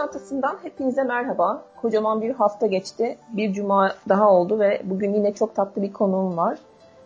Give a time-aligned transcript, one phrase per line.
[0.00, 1.62] Çantası'ndan hepinize merhaba.
[1.82, 3.18] Kocaman bir hafta geçti.
[3.28, 6.58] Bir cuma daha oldu ve bugün yine çok tatlı bir konuğum var.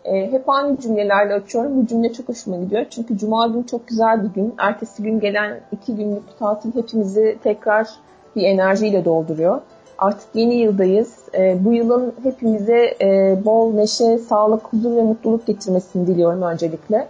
[0.05, 1.81] E, hep aynı cümlelerle açıyorum.
[1.81, 2.85] Bu cümle çok hoşuma gidiyor.
[2.89, 4.55] Çünkü cuma günü çok güzel bir gün.
[4.57, 7.89] Ertesi gün gelen iki günlük tatil hepimizi tekrar
[8.35, 9.61] bir enerjiyle dolduruyor.
[9.97, 11.19] Artık yeni yıldayız.
[11.37, 17.07] E, bu yılın hepimize e, bol neşe, sağlık, huzur ve mutluluk getirmesini diliyorum öncelikle.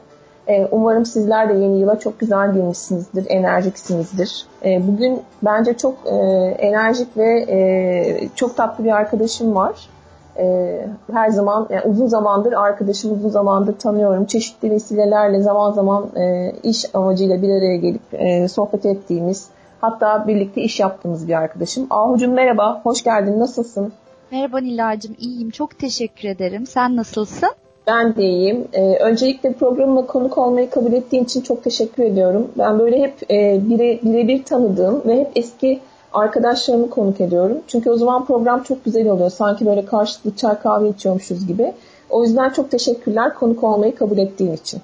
[0.47, 4.45] E, umarım sizler de yeni yıla çok güzel girmişsinizdir, enerjiksinizdir.
[4.65, 6.15] E, bugün bence çok e,
[6.59, 9.89] enerjik ve e, çok tatlı bir arkadaşım var.
[10.37, 10.77] E,
[11.11, 14.25] her zaman, yani uzun zamandır arkadaşım, uzun zamandır tanıyorum.
[14.25, 19.47] Çeşitli vesilelerle zaman zaman e, iş amacıyla bir araya gelip e, sohbet ettiğimiz,
[19.81, 21.87] hatta birlikte iş yaptığımız bir arkadaşım.
[21.89, 23.93] Ahucum merhaba, hoş geldin, nasılsın?
[24.31, 25.49] Merhaba Nilay'cığım, iyiyim.
[25.49, 26.65] Çok teşekkür ederim.
[26.65, 27.49] Sen nasılsın?
[27.87, 28.67] Ben de iyiyim.
[28.73, 32.51] Ee, öncelikle programıma konuk olmayı kabul ettiğin için çok teşekkür ediyorum.
[32.57, 35.79] Ben böyle hep e, bire, birebir tanıdığım ve hep eski
[36.13, 37.57] arkadaşlarımı konuk ediyorum.
[37.67, 39.29] Çünkü o zaman program çok güzel oluyor.
[39.29, 41.73] Sanki böyle karşılıklı çay kahve içiyormuşuz gibi.
[42.09, 44.81] O yüzden çok teşekkürler konuk olmayı kabul ettiğin için.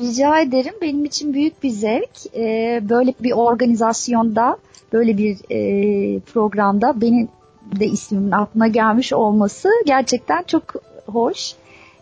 [0.00, 0.74] Rica ederim.
[0.82, 2.36] Benim için büyük bir zevk.
[2.36, 4.56] Ee, böyle bir organizasyonda,
[4.92, 7.28] böyle bir e, programda benim
[7.80, 10.62] de ismimin aklına gelmiş olması gerçekten çok
[11.06, 11.54] hoş.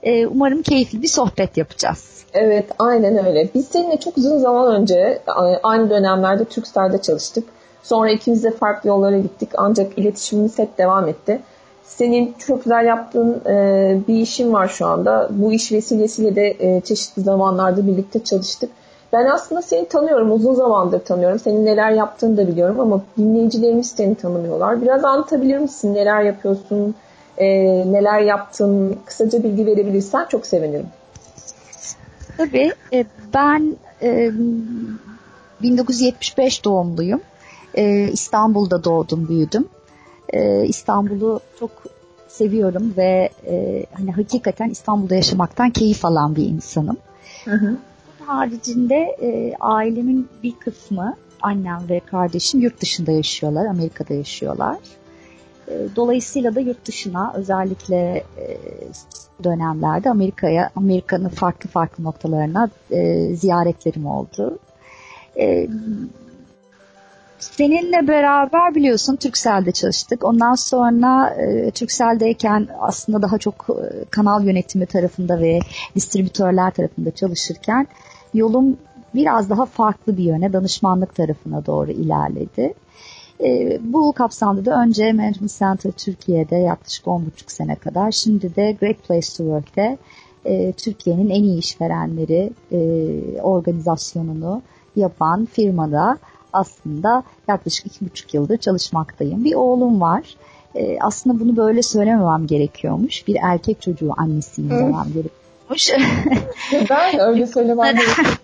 [0.08, 2.24] Ee, umarım keyifli bir sohbet yapacağız.
[2.34, 3.48] Evet, aynen öyle.
[3.54, 5.22] Biz seninle çok uzun zaman önce
[5.62, 7.44] aynı dönemlerde Türkcell'de çalıştık.
[7.82, 11.40] Sonra ikimiz de farklı yollara gittik ancak iletişimimiz hep devam etti.
[11.84, 15.28] Senin çok güzel yaptığın e, bir işin var şu anda.
[15.30, 18.70] Bu iş vesilesiyle de e, çeşitli zamanlarda birlikte çalıştık.
[19.12, 21.38] Ben aslında seni tanıyorum, uzun zamandır tanıyorum.
[21.38, 24.82] Senin neler yaptığını da biliyorum ama dinleyicilerimiz seni tanımıyorlar.
[24.82, 25.94] Biraz anlatabilir misin?
[25.94, 26.94] Neler yapıyorsun?
[27.38, 27.46] E,
[27.92, 30.86] neler yaptın, kısaca bilgi verebilirsen çok sevinirim.
[32.36, 32.72] Tabii.
[32.92, 34.30] E, ben e,
[35.62, 37.20] 1975 doğumluyum.
[37.74, 39.68] E, İstanbul'da doğdum, büyüdüm.
[40.32, 41.70] E, İstanbul'u çok
[42.28, 46.96] seviyorum ve e, hani hakikaten İstanbul'da yaşamaktan keyif alan bir insanım.
[47.44, 47.76] Hı hı.
[48.20, 54.76] Bunun haricinde e, ailemin bir kısmı annem ve kardeşim yurt dışında yaşıyorlar, Amerika'da yaşıyorlar.
[55.70, 58.58] E, dolayısıyla da yurt dışına özellikle e,
[59.44, 64.58] dönemlerde Amerika'ya, Amerika'nın farklı farklı noktalarına e, ziyaretlerim oldu.
[67.38, 70.24] Seninle beraber biliyorsun Türkcell'de çalıştık.
[70.24, 73.66] Ondan sonra e, Turkcell'deyken aslında daha çok
[74.10, 75.58] kanal yönetimi tarafında ve
[75.94, 77.86] distribütörler tarafında çalışırken
[78.34, 78.76] yolum
[79.14, 82.74] biraz daha farklı bir yöne danışmanlık tarafına doğru ilerledi.
[83.44, 88.98] E, bu kapsamda da önce Management Center Türkiye'de yaklaşık 10,5 sene kadar, şimdi de Great
[88.98, 89.98] Place to Work'te
[90.44, 92.78] e, Türkiye'nin en iyi işverenleri e,
[93.42, 94.62] organizasyonunu
[94.96, 96.18] yapan firmada
[96.52, 99.44] aslında yaklaşık iki buçuk yıldır çalışmaktayım.
[99.44, 100.36] Bir oğlum var.
[100.74, 103.26] E, aslında bunu böyle söylememem gerekiyormuş.
[103.26, 105.90] Bir erkek çocuğu annesiyim demem gerekiyormuş.
[106.90, 108.40] ben öyle söylemem gerekiyor.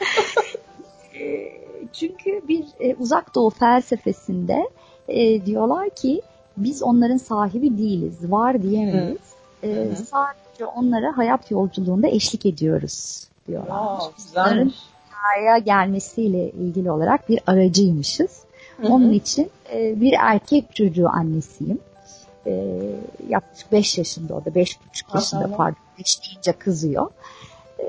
[1.92, 4.68] Çünkü bir e, uzak doğu felsefesinde
[5.08, 6.22] e, diyorlar ki
[6.56, 9.18] biz onların sahibi değiliz, var diyemeyiz.
[9.62, 14.00] E, sadece onlara hayat yolculuğunda eşlik ediyoruz diyorlar.
[14.36, 14.72] Onların
[15.38, 18.42] dünyaya gelmesiyle ilgili olarak bir aracıymışız.
[18.76, 18.92] Hı-hı.
[18.92, 21.78] Onun için e, bir erkek çocuğu annesiyim.
[22.46, 22.80] E,
[23.28, 24.76] yaklaşık 5 yaşında o da 5,5
[25.14, 27.10] yaşında pardon 5 deyince kızıyor.
[27.78, 27.84] E,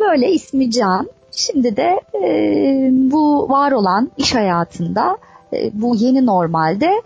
[0.00, 1.08] böyle ismi Can.
[1.32, 5.16] Şimdi de e, bu var olan iş hayatında
[5.52, 7.02] e, bu yeni normalde e,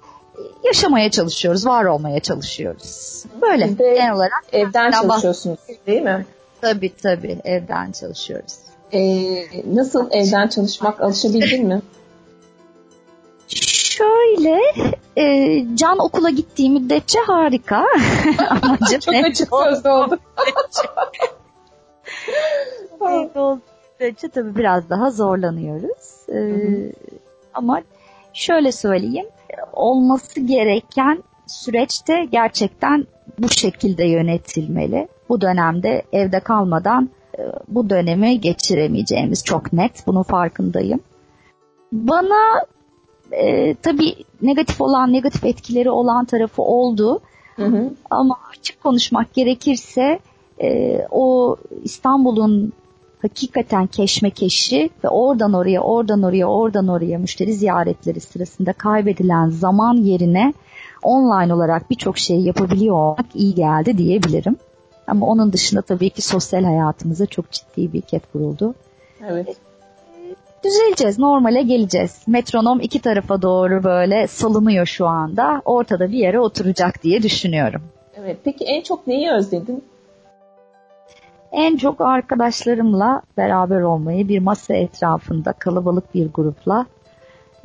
[0.65, 3.25] yaşamaya çalışıyoruz, var olmaya çalışıyoruz.
[3.43, 4.45] Böyle Siz de genel olarak.
[4.53, 6.27] Evden çalışıyorsunuz değil mi?
[6.61, 8.55] Tabii tabii evden çalışıyoruz.
[8.93, 11.83] Ee, nasıl evden çalışmak alışabildin mi?
[13.49, 14.61] Şöyle,
[15.17, 17.77] e, Can okula gittiği müddetçe harika.
[18.51, 20.19] Amacım Çok açık sözlü oldu.
[23.01, 23.61] oldu
[23.99, 26.29] sürece tabii biraz daha zorlanıyoruz.
[26.29, 26.93] Ee,
[27.55, 27.83] ama
[28.33, 29.27] şöyle söyleyeyim,
[29.73, 33.07] olması gereken süreçte gerçekten
[33.39, 35.09] bu şekilde yönetilmeli.
[35.29, 40.07] Bu dönemde evde kalmadan e, bu dönemi geçiremeyeceğimiz çok net.
[40.07, 41.01] Bunun farkındayım.
[41.93, 42.65] Bana
[43.33, 47.21] e, tabii negatif olan, negatif etkileri olan tarafı oldu.
[47.57, 47.91] Hı hı.
[48.11, 50.19] Ama açık konuşmak gerekirse
[50.63, 52.73] e, o İstanbul'un
[53.23, 60.55] hakikaten keşmekeşi ve oradan oraya, oradan oraya, oradan oraya müşteri ziyaretleri sırasında kaybedilen zaman yerine
[61.03, 64.57] online olarak birçok şey yapabiliyor olmak iyi geldi diyebilirim.
[65.07, 68.75] Ama onun dışında tabii ki sosyal hayatımıza çok ciddi bir ket vuruldu.
[69.29, 69.57] Evet.
[70.65, 72.23] düzeleceğiz, normale geleceğiz.
[72.27, 75.63] Metronom iki tarafa doğru böyle salınıyor şu anda.
[75.65, 77.83] Ortada bir yere oturacak diye düşünüyorum.
[78.17, 79.85] Evet, peki en çok neyi özledin?
[81.57, 86.87] En çok arkadaşlarımla beraber olmayı, bir masa etrafında kalabalık bir grupla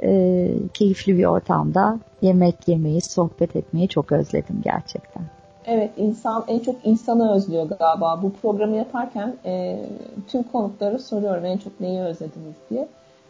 [0.04, 5.24] e, keyifli bir ortamda yemek yemeyi, sohbet etmeyi çok özledim gerçekten.
[5.66, 8.20] Evet, insan en çok insanı özlüyor galiba.
[8.24, 9.80] Bu programı yaparken e,
[10.28, 12.88] tüm konukları soruyorum en çok neyi özlediniz diye.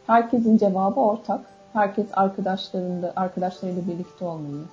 [0.07, 1.41] Herkesin cevabı ortak.
[1.73, 4.63] Herkes arkadaşlarında arkadaşlarıyla birlikte olmayı,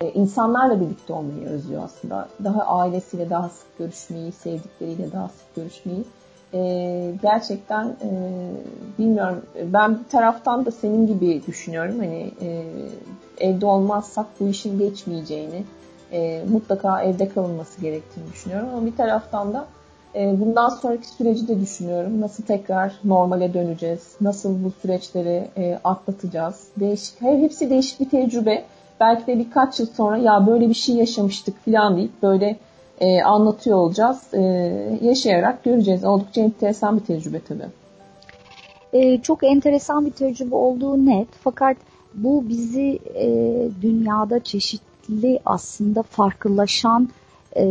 [0.00, 2.28] e, insanlarla birlikte olmayı özlüyor aslında.
[2.44, 6.04] Daha ailesiyle daha sık görüşmeyi, sevdikleriyle daha sık görüşmeyi.
[6.54, 8.10] E, gerçekten e,
[8.98, 9.42] bilmiyorum.
[9.64, 11.98] Ben bir taraftan da senin gibi düşünüyorum.
[11.98, 12.64] Hani e,
[13.38, 15.64] evde olmazsak bu işin geçmeyeceğini,
[16.12, 18.68] e, mutlaka evde kalınması gerektiğini düşünüyorum.
[18.74, 19.66] Ama bir taraftan da
[20.14, 22.20] bundan sonraki süreci de düşünüyorum.
[22.20, 24.16] Nasıl tekrar normale döneceğiz?
[24.20, 25.48] Nasıl bu süreçleri
[25.84, 26.68] atlatacağız?
[26.80, 28.64] Değişik, hepsi değişik bir tecrübe.
[29.00, 32.56] Belki de birkaç yıl sonra ya böyle bir şey yaşamıştık falan deyip böyle
[33.00, 34.34] e, anlatıyor olacağız.
[34.34, 34.40] E,
[35.02, 36.04] yaşayarak göreceğiz.
[36.04, 37.66] Oldukça enteresan bir tecrübe tabii.
[38.92, 41.28] E, çok enteresan bir tecrübe olduğu net.
[41.44, 41.76] Fakat
[42.14, 43.28] bu bizi e,
[43.82, 47.08] dünyada çeşitli aslında farklılaşan
[47.56, 47.64] e,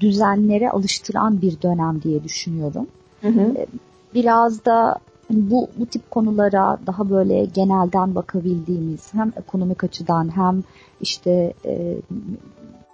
[0.00, 2.86] düzenlere alıştıran bir dönem diye düşünüyorum.
[3.20, 3.40] Hı hı.
[3.40, 3.66] E,
[4.14, 4.96] biraz da
[5.32, 10.62] bu, bu tip konulara daha böyle genelden bakabildiğimiz hem ekonomik açıdan hem
[11.00, 11.96] işte e,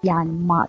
[0.03, 0.67] yani ma,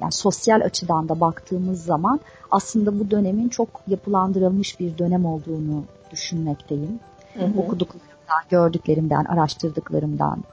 [0.00, 7.00] yani sosyal açıdan da baktığımız zaman aslında bu dönemin çok yapılandırılmış bir dönem olduğunu düşünmekteyim.
[7.34, 7.60] Hı hı.
[7.60, 10.44] Okuduklarımdan, gördüklerimden, araştırdıklarımdan,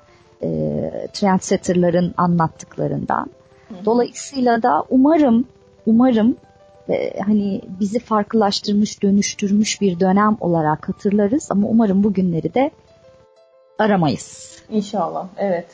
[0.44, 3.30] e, trendsetterların anlattıklarından.
[3.70, 3.86] Hı hı.
[3.86, 5.46] Dolayısıyla da umarım,
[5.86, 6.36] umarım
[6.90, 12.72] e, hani bizi farklılaştırmış, dönüştürmüş bir dönem olarak hatırlarız ama umarım bu günleri de
[13.80, 14.62] aramayız.
[14.70, 15.68] İnşallah, evet.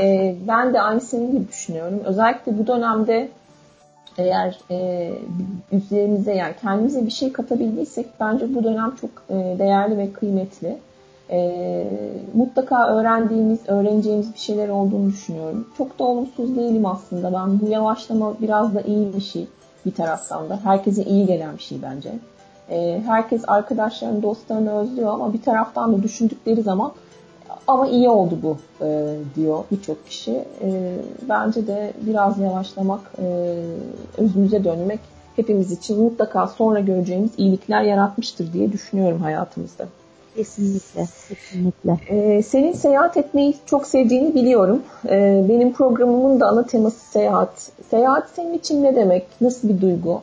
[0.00, 2.00] E, ben de aynı senin gibi düşünüyorum.
[2.04, 3.28] Özellikle bu dönemde
[4.18, 5.10] eğer e,
[5.72, 10.78] üzerimize yani kendimize bir şey katabildiysek bence bu dönem çok e, değerli ve kıymetli.
[11.30, 11.84] E,
[12.34, 15.68] mutlaka öğrendiğimiz, öğreneceğimiz bir şeyler olduğunu düşünüyorum.
[15.78, 17.32] Çok da olumsuz değilim aslında.
[17.32, 19.46] Ben bu yavaşlama biraz da iyi bir şey
[19.86, 20.60] bir taraftan da.
[20.64, 22.12] Herkese iyi gelen bir şey bence.
[22.70, 26.92] E, herkes arkadaşlarını, dostlarını özlüyor ama bir taraftan da düşündükleri zaman
[27.66, 30.44] ama iyi oldu bu e, diyor birçok kişi.
[30.62, 30.96] E,
[31.28, 33.54] bence de biraz yavaşlamak, e,
[34.18, 35.00] özümüze dönmek
[35.36, 39.86] hepimiz için mutlaka sonra göreceğimiz iyilikler yaratmıştır diye düşünüyorum hayatımızda.
[40.36, 41.98] Kesinlikle, kesinlikle.
[42.08, 44.82] Ee, senin seyahat etmeyi çok sevdiğini biliyorum.
[45.08, 47.70] Ee, benim programımın da ana teması seyahat.
[47.90, 49.26] Seyahat senin için ne demek?
[49.40, 50.20] Nasıl bir duygu?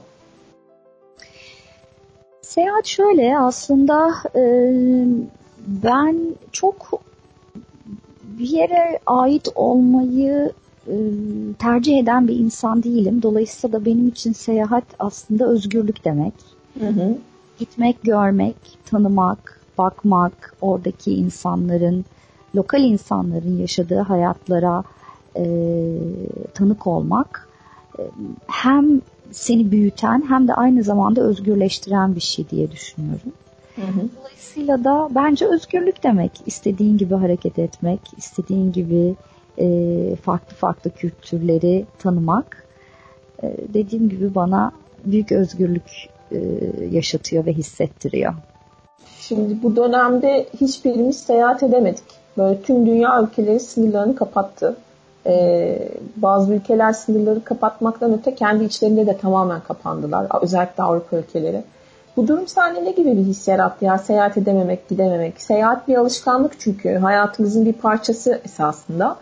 [2.41, 4.41] Seyahat şöyle aslında e,
[5.67, 6.17] ben
[6.51, 7.01] çok
[8.23, 10.51] bir yere ait olmayı
[10.87, 10.95] e,
[11.59, 13.21] tercih eden bir insan değilim.
[13.21, 16.33] Dolayısıyla da benim için seyahat aslında özgürlük demek.
[16.79, 17.17] Hı hı.
[17.59, 18.55] Gitmek, görmek,
[18.85, 22.05] tanımak, bakmak, oradaki insanların,
[22.55, 24.83] lokal insanların yaşadığı hayatlara
[25.35, 25.45] e,
[26.53, 27.47] tanık olmak
[27.99, 28.01] e,
[28.47, 29.01] hem
[29.31, 33.31] seni büyüten hem de aynı zamanda özgürleştiren bir şey diye düşünüyorum.
[33.75, 34.09] Hı hı.
[34.19, 36.31] Dolayısıyla da bence özgürlük demek.
[36.45, 39.15] istediğin gibi hareket etmek, istediğin gibi
[39.59, 42.65] e, farklı farklı kültürleri tanımak.
[43.43, 44.71] E, dediğim gibi bana
[45.05, 46.37] büyük özgürlük e,
[46.91, 48.33] yaşatıyor ve hissettiriyor.
[49.27, 52.03] Şimdi bu dönemde hiçbirimiz seyahat edemedik.
[52.37, 54.75] Böyle tüm dünya ülkeleri sınırlarını kapattı.
[55.25, 60.27] Ee, bazı ülkeler sınırları kapatmaktan öte kendi içlerinde de tamamen kapandılar.
[60.41, 61.63] Özellikle Avrupa ülkeleri.
[62.17, 63.97] Bu durum sende ne gibi bir his yarattı ya?
[63.97, 65.41] Seyahat edememek, gidememek.
[65.41, 66.95] Seyahat bir alışkanlık çünkü.
[66.95, 69.15] Hayatımızın bir parçası esasında.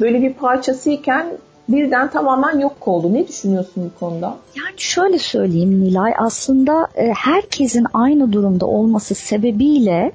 [0.00, 1.26] Böyle bir parçasıyken
[1.72, 3.14] birden tamamen yok oldu.
[3.14, 4.36] Ne düşünüyorsun bu konuda?
[4.56, 6.12] Yani şöyle söyleyeyim Nilay.
[6.18, 10.12] Aslında e, herkesin aynı durumda olması sebebiyle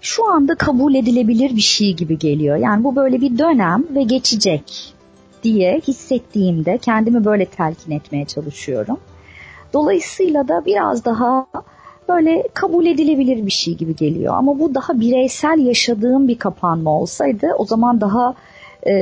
[0.00, 2.56] şu anda kabul edilebilir bir şey gibi geliyor.
[2.56, 4.94] Yani bu böyle bir dönem ve geçecek
[5.44, 8.96] diye hissettiğimde kendimi böyle telkin etmeye çalışıyorum.
[9.72, 11.46] Dolayısıyla da biraz daha
[12.08, 14.34] böyle kabul edilebilir bir şey gibi geliyor.
[14.36, 18.34] Ama bu daha bireysel yaşadığım bir kapanma olsaydı o zaman daha
[18.86, 18.92] e,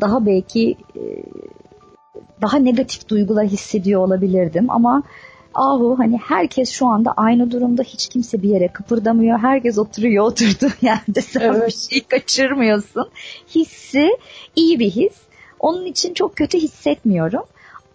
[0.00, 1.02] daha belki e,
[2.42, 4.70] daha negatif duygular hissediyor olabilirdim.
[4.70, 5.02] Ama
[5.54, 9.38] ahu hani herkes şu anda aynı durumda hiç kimse bir yere kıpırdamıyor.
[9.38, 11.66] Herkes oturuyor oturdu yerde sen evet.
[11.66, 13.08] bir şey kaçırmıyorsun.
[13.54, 14.16] Hissi
[14.56, 15.12] iyi bir his.
[15.60, 17.42] Onun için çok kötü hissetmiyorum.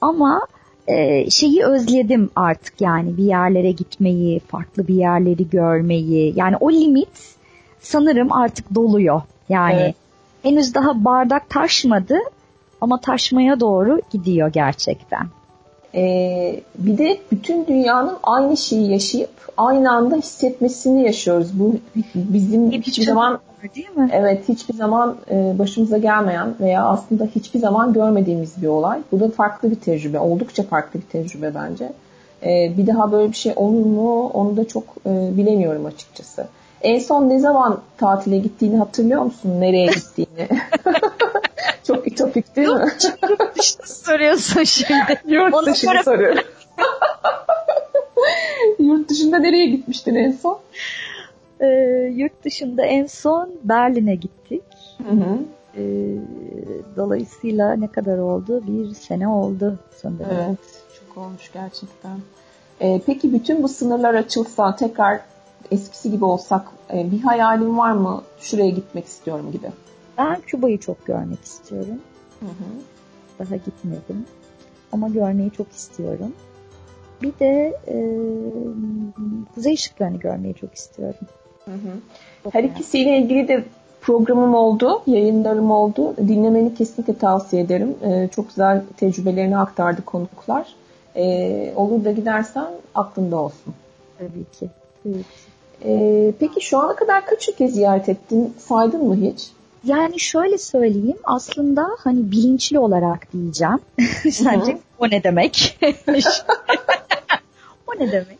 [0.01, 0.41] Ama
[0.87, 6.33] e, şeyi özledim artık yani bir yerlere gitmeyi, farklı bir yerleri görmeyi.
[6.35, 7.35] Yani o limit
[7.79, 9.21] sanırım artık doluyor.
[9.49, 9.95] Yani evet.
[10.43, 12.17] Henüz daha bardak taşmadı
[12.81, 15.27] ama taşmaya doğru gidiyor gerçekten.
[15.95, 21.59] Ee, bir de bütün dünyanın aynı şeyi yaşayıp aynı anda hissetmesini yaşıyoruz.
[21.59, 21.75] Bu
[22.15, 23.39] bizim hiçbir şey zaman
[23.75, 24.09] değil mi?
[24.13, 28.99] Evet, hiçbir zaman e, başımıza gelmeyen veya aslında hiçbir zaman görmediğimiz bir olay.
[29.11, 31.91] Bu da farklı bir tecrübe, oldukça farklı bir tecrübe bence.
[32.43, 34.27] E, bir daha böyle bir şey olur mu?
[34.27, 36.47] Onu da çok e, bilemiyorum açıkçası.
[36.81, 39.61] En son ne zaman tatile gittiğini hatırlıyor musun?
[39.61, 40.47] Nereye gittiğini?
[41.87, 42.91] Çok ütopik değil mi?
[43.29, 45.21] Yurt dışını soruyorsun şimdi.
[45.35, 46.03] Yurt dışını sonra...
[46.03, 46.43] soruyorum.
[48.79, 50.59] Yurt dışında nereye gitmiştin en son?
[51.61, 51.67] Ee,
[52.15, 54.63] yurt dışında en son Berlin'e gittik.
[54.97, 55.39] Hı hı.
[55.77, 55.81] Ee,
[56.95, 58.63] dolayısıyla ne kadar oldu?
[58.67, 60.25] Bir sene oldu sanırım.
[60.31, 62.17] Evet, çok olmuş gerçekten.
[62.81, 65.19] Ee, peki bütün bu sınırlar açılsa tekrar
[65.71, 68.23] eskisi gibi olsak e, bir hayalin var mı?
[68.39, 69.67] Şuraya gitmek istiyorum gibi.
[70.17, 71.99] Ben Küba'yı çok görmek istiyorum.
[72.39, 72.69] Hı hı.
[73.39, 74.25] Daha gitmedim.
[74.91, 76.33] Ama görmeyi çok istiyorum.
[77.21, 77.95] Bir de e,
[79.55, 81.27] kuzey ışıklarını görmeyi çok istiyorum.
[81.65, 82.49] Hı hı.
[82.51, 83.65] Her ikisiyle ilgili de
[84.01, 86.13] programım oldu, yayınlarım oldu.
[86.17, 87.95] Dinlemeni kesinlikle tavsiye ederim.
[88.03, 90.75] Ee, çok güzel tecrübelerini aktardı konuklar.
[91.15, 93.73] Ee, olur da gidersen aklında olsun.
[94.17, 94.69] Tabii ki.
[95.13, 95.19] Ki.
[95.85, 98.53] Ee, peki şu ana kadar kaç ülke ziyaret ettin?
[98.57, 99.51] Saydın mı hiç?
[99.83, 103.79] Yani şöyle söyleyeyim aslında hani bilinçli olarak diyeceğim.
[104.31, 105.79] Sence o ne demek?
[107.87, 108.37] o ne demek?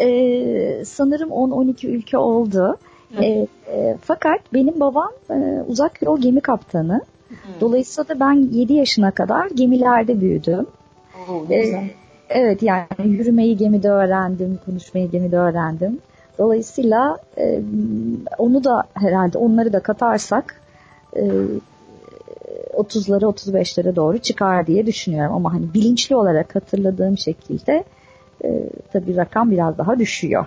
[0.00, 2.76] Ee, sanırım 10-12 ülke oldu.
[3.20, 7.00] E, e, fakat benim babam e, uzak yol gemi kaptanı.
[7.28, 7.34] Hı.
[7.60, 10.66] Dolayısıyla da ben 7 yaşına kadar gemilerde büyüdüm.
[11.28, 11.90] Oo, e,
[12.30, 15.98] evet yani yürümeyi gemide öğrendim, konuşmayı gemide öğrendim.
[16.38, 17.60] Dolayısıyla e,
[18.38, 20.60] onu da herhalde onları da katarsak
[21.16, 21.22] e,
[22.76, 25.34] 30'lara 35'lere doğru çıkar diye düşünüyorum.
[25.34, 27.84] Ama hani bilinçli olarak hatırladığım şekilde
[28.44, 30.46] e, tabii rakam biraz daha düşüyor.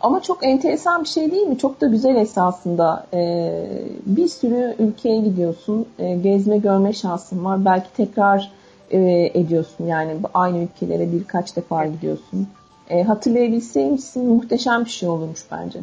[0.00, 1.58] Ama çok enteresan bir şey değil mi?
[1.58, 3.06] Çok da güzel esasında.
[3.14, 3.64] Ee,
[4.06, 5.86] bir sürü ülkeye gidiyorsun.
[5.98, 7.64] E, gezme görme şansın var.
[7.64, 8.52] Belki tekrar
[8.90, 9.86] e, ediyorsun.
[9.86, 12.48] Yani aynı ülkelere birkaç defa gidiyorsun
[12.90, 15.78] e, hatırlayabilseymişsin muhteşem bir şey olurmuş bence.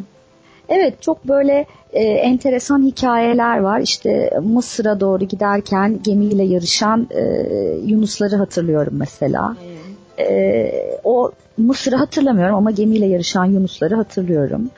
[0.70, 3.80] Evet çok böyle e, enteresan hikayeler var.
[3.80, 7.22] İşte Mısır'a doğru giderken gemiyle yarışan e,
[7.86, 9.50] Yunusları hatırlıyorum mesela.
[9.50, 10.26] Hmm.
[10.26, 10.72] E,
[11.04, 14.70] o Mısır'ı hatırlamıyorum ama gemiyle yarışan Yunusları hatırlıyorum.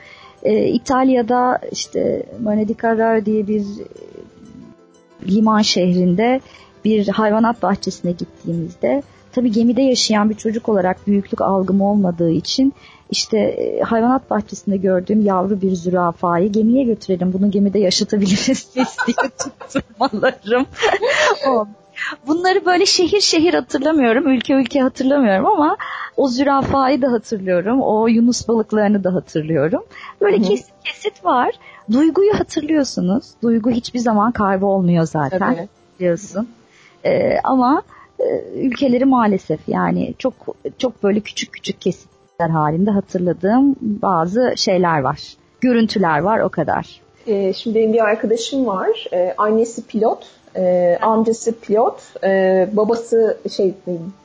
[0.42, 3.64] E, İtalya'da işte Manedicarar diye bir
[5.28, 6.40] liman şehrinde
[6.84, 9.02] bir hayvanat bahçesine gittiğimizde
[9.36, 12.74] Tabii gemide yaşayan bir çocuk olarak büyüklük algım olmadığı için
[13.10, 18.86] işte e, hayvanat bahçesinde gördüğüm yavru bir zürafayı gemiye götürelim bunu gemide yaşatabiliriz diye
[19.38, 20.66] tutturmalarım.
[22.26, 25.76] Bunları böyle şehir şehir hatırlamıyorum, ülke ülke hatırlamıyorum ama
[26.16, 29.82] o zürafayı da hatırlıyorum, o yunus balıklarını da hatırlıyorum.
[30.20, 30.46] Böyle Hı-hı.
[30.48, 31.54] kesit kesit var.
[31.92, 33.24] Duyguyu hatırlıyorsunuz.
[33.42, 35.38] Duygu hiçbir zaman kaybolmuyor zaten.
[35.38, 35.68] Tabii.
[35.98, 36.48] Biliyorsun.
[37.06, 37.82] Ee, ama
[38.20, 40.34] e, ülkeleri maalesef yani çok
[40.78, 45.36] çok böyle küçük küçük kesitler halinde hatırladığım bazı şeyler var.
[45.60, 47.00] Görüntüler var o kadar.
[47.26, 49.06] Ee, şimdi benim bir arkadaşım var.
[49.12, 53.74] Ee, annesi pilot, e, amcası pilot, e, babası şey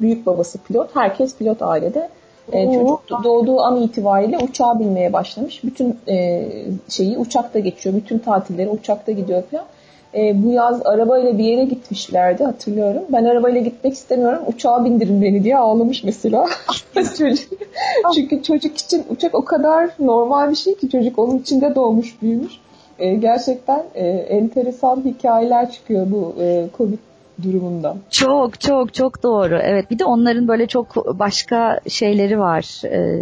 [0.01, 0.95] büyük babası pilot.
[0.95, 2.09] Herkes pilot ailede.
[2.51, 5.63] E, çocuk doğduğu an itibariyle uçağa binmeye başlamış.
[5.63, 6.47] Bütün e,
[6.89, 7.95] şeyi uçakta geçiyor.
[7.95, 9.65] Bütün tatilleri uçakta gidiyor falan
[10.15, 13.03] e, bu yaz arabayla bir yere gitmişlerdi hatırlıyorum.
[13.09, 16.47] Ben arabayla gitmek istemiyorum uçağa bindirin beni diye ağlamış mesela.
[18.15, 22.53] Çünkü çocuk için uçak o kadar normal bir şey ki çocuk onun içinde doğmuş büyümüş.
[22.99, 26.97] E, gerçekten e, enteresan hikayeler çıkıyor bu e, Covid
[27.43, 27.97] durumundan.
[28.09, 29.59] Çok çok çok doğru.
[29.63, 32.85] Evet bir de onların böyle çok başka şeyleri var.
[32.85, 33.21] E,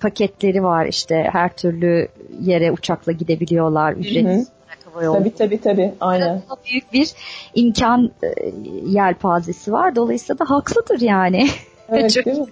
[0.00, 2.08] paketleri var işte her türlü
[2.40, 3.92] yere uçakla gidebiliyorlar.
[3.92, 4.55] Ücretsiz
[4.96, 5.18] hava yolu.
[5.18, 5.94] Tabii tabii tabii.
[6.00, 6.42] Aynen.
[6.48, 7.12] Daha büyük bir
[7.54, 8.52] imkan e,
[8.86, 9.96] yelpazesi var.
[9.96, 11.46] Dolayısıyla da haklıdır yani.
[11.88, 12.46] Evet çok, değil mi?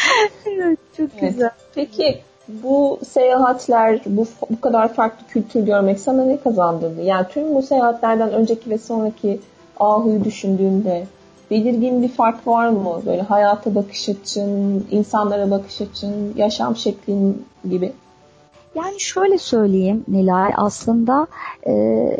[0.46, 1.32] evet çok evet.
[1.32, 1.50] güzel.
[1.74, 7.02] Peki bu seyahatler, bu, bu kadar farklı kültür görmek sana ne kazandırdı?
[7.02, 9.40] Yani tüm bu seyahatlerden önceki ve sonraki
[9.80, 11.06] Ahu'yu düşündüğünde
[11.50, 13.02] belirgin bir fark var mı?
[13.06, 17.92] Böyle hayata bakış açın, insanlara bakış açın, yaşam şeklin gibi.
[18.74, 21.26] Yani şöyle söyleyeyim Nilay aslında
[21.66, 21.72] e,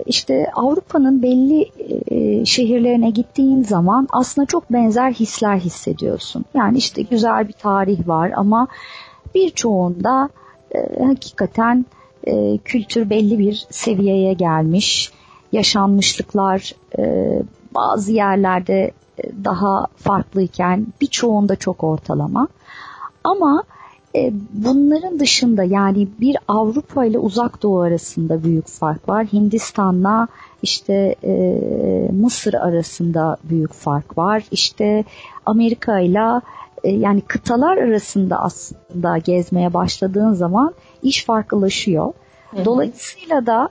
[0.07, 1.71] işte Avrupa'nın belli
[2.11, 6.45] e, şehirlerine gittiğin zaman aslında çok benzer hisler hissediyorsun.
[6.55, 8.69] Yani işte güzel bir tarih var ama
[9.35, 10.29] birçoğunda
[10.75, 11.87] e, hakikaten
[12.25, 15.13] e, kültür belli bir seviyeye gelmiş.
[15.53, 17.35] Yaşanmışlıklar e,
[17.75, 22.49] bazı yerlerde e, daha farklıyken birçoğunda çok ortalama.
[23.25, 23.63] Ama
[24.53, 29.27] bunların dışında yani bir Avrupa ile Uzak Doğu arasında büyük fark var.
[29.33, 30.29] Hindistan'la
[30.63, 31.33] işte e,
[32.13, 34.43] Mısır arasında büyük fark var.
[34.51, 35.05] İşte
[35.47, 36.41] Amerika ile
[36.85, 42.13] e, yani kıtalar arasında aslında gezmeye başladığın zaman iş farklılaşıyor.
[42.65, 43.69] Dolayısıyla da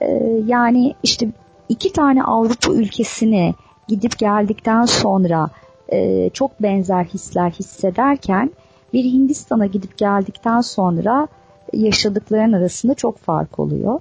[0.00, 0.06] e,
[0.46, 1.28] yani işte
[1.68, 3.54] iki tane Avrupa ülkesini
[3.88, 5.50] gidip geldikten sonra
[5.92, 8.50] e, çok benzer hisler hissederken
[8.92, 11.28] bir Hindistan'a gidip geldikten sonra
[11.72, 14.00] yaşadıkların arasında çok fark oluyor.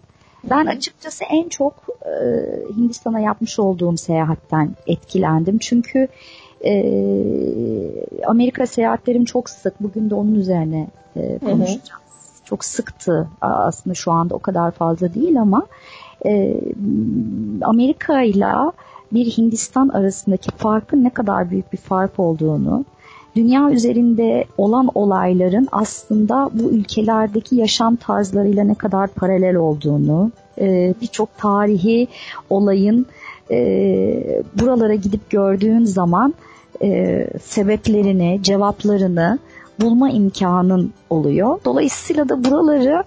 [0.49, 1.73] Ben açıkçası en çok
[2.05, 2.13] e,
[2.75, 5.57] Hindistan'a yapmış olduğum seyahatten etkilendim.
[5.57, 6.07] Çünkü
[6.65, 6.73] e,
[8.25, 9.83] Amerika seyahatlerim çok sık.
[9.83, 11.89] Bugün de onun üzerine e, konuşacağız.
[11.89, 12.45] Hı hı.
[12.45, 15.67] Çok sıktı aslında şu anda o kadar fazla değil ama
[16.25, 16.61] e,
[17.61, 18.45] Amerika ile
[19.13, 22.85] bir Hindistan arasındaki farkın ne kadar büyük bir fark olduğunu,
[23.39, 31.37] dünya üzerinde olan olayların aslında bu ülkelerdeki yaşam tarzlarıyla ne kadar paralel olduğunu, e, birçok
[31.37, 32.07] tarihi
[32.49, 33.05] olayın
[33.51, 36.33] e, buralara gidip gördüğün zaman
[36.81, 39.39] e, sebeplerini, cevaplarını
[39.81, 41.59] bulma imkanın oluyor.
[41.65, 43.03] Dolayısıyla da buraları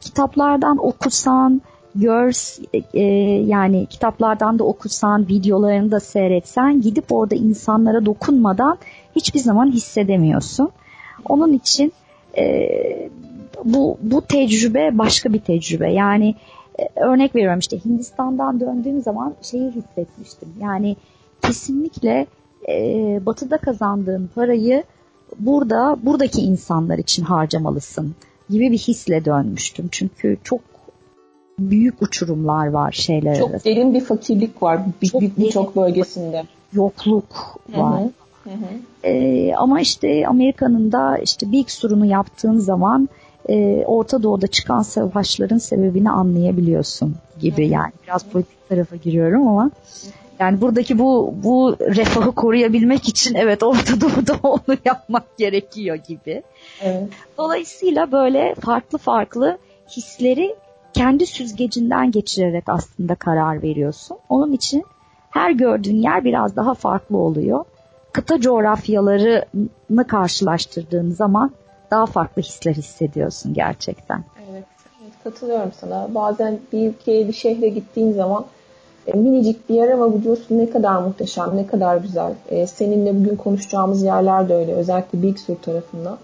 [0.00, 1.62] kitaplardan okusan,
[1.94, 2.56] gör
[2.94, 3.02] e,
[3.46, 8.78] yani kitaplardan da okusan, videolarını da seyretsen gidip orada insanlara dokunmadan
[9.16, 10.70] hiçbir zaman hissedemiyorsun.
[11.28, 11.92] Onun için
[12.38, 12.68] e,
[13.64, 15.92] bu bu tecrübe başka bir tecrübe.
[15.92, 16.34] Yani
[16.78, 20.48] e, örnek veriyorum işte Hindistan'dan döndüğüm zaman şeyi hissetmiştim.
[20.60, 20.96] Yani
[21.42, 22.26] kesinlikle
[22.68, 22.76] e,
[23.26, 24.84] batıda kazandığın parayı
[25.38, 28.14] burada buradaki insanlar için harcamalısın
[28.50, 29.88] gibi bir hisle dönmüştüm.
[29.92, 30.60] Çünkü çok
[31.58, 33.70] büyük uçurumlar var şeyler Çok arasında.
[33.70, 34.80] derin bir fakirlik var
[35.38, 36.44] birçok bölgesinde.
[36.72, 38.00] Yokluk var.
[38.00, 38.10] Hı hı.
[38.44, 39.08] Hı hı.
[39.08, 43.08] Ee, ama işte Amerika'nın da işte Big Sur'unu yaptığın zaman
[43.48, 49.70] e, Orta Doğu'da çıkan savaşların sebebini anlayabiliyorsun gibi yani biraz politik tarafa giriyorum ama
[50.38, 56.42] yani buradaki bu bu refahı koruyabilmek için evet Orta Doğu'da onu yapmak gerekiyor gibi.
[56.82, 57.08] Evet.
[57.38, 59.58] Dolayısıyla böyle farklı farklı
[59.96, 60.54] hisleri
[60.94, 64.16] kendi süzgecinden geçirerek aslında karar veriyorsun.
[64.28, 64.84] Onun için
[65.30, 67.64] her gördüğün yer biraz daha farklı oluyor.
[68.14, 71.50] Kıta coğrafyalarını karşılaştırdığın zaman
[71.90, 74.24] daha farklı hisler hissediyorsun gerçekten.
[74.50, 74.64] Evet,
[75.02, 76.08] evet katılıyorum sana.
[76.14, 78.44] Bazen bir ülkeye bir şehre gittiğin zaman
[79.06, 82.32] e, minicik bir yer ama bu diyorsun ne kadar muhteşem, ne kadar güzel.
[82.48, 84.74] E, seninle bugün konuşacağımız yerler de öyle.
[84.74, 86.18] Özellikle Big Sur tarafında.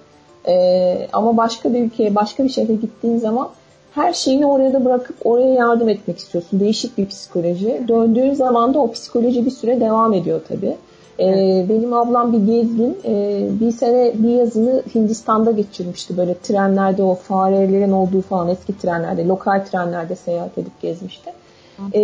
[0.49, 3.49] E, ama başka bir ülkeye, başka bir şehre gittiğin zaman
[3.95, 6.61] her şeyini oraya da bırakıp oraya yardım etmek istiyorsun.
[6.61, 7.85] Değişik bir psikoloji.
[7.89, 10.77] Döndüğün zaman da o psikoloji bir süre devam ediyor tabii.
[11.21, 12.99] Ee, benim ablam bir gezgin.
[13.05, 16.17] Ee, bir sene bir yazını Hindistan'da geçirmişti.
[16.17, 21.31] Böyle trenlerde o farelerin olduğu falan eski trenlerde, lokal trenlerde seyahat edip gezmişti.
[21.93, 22.03] Ee,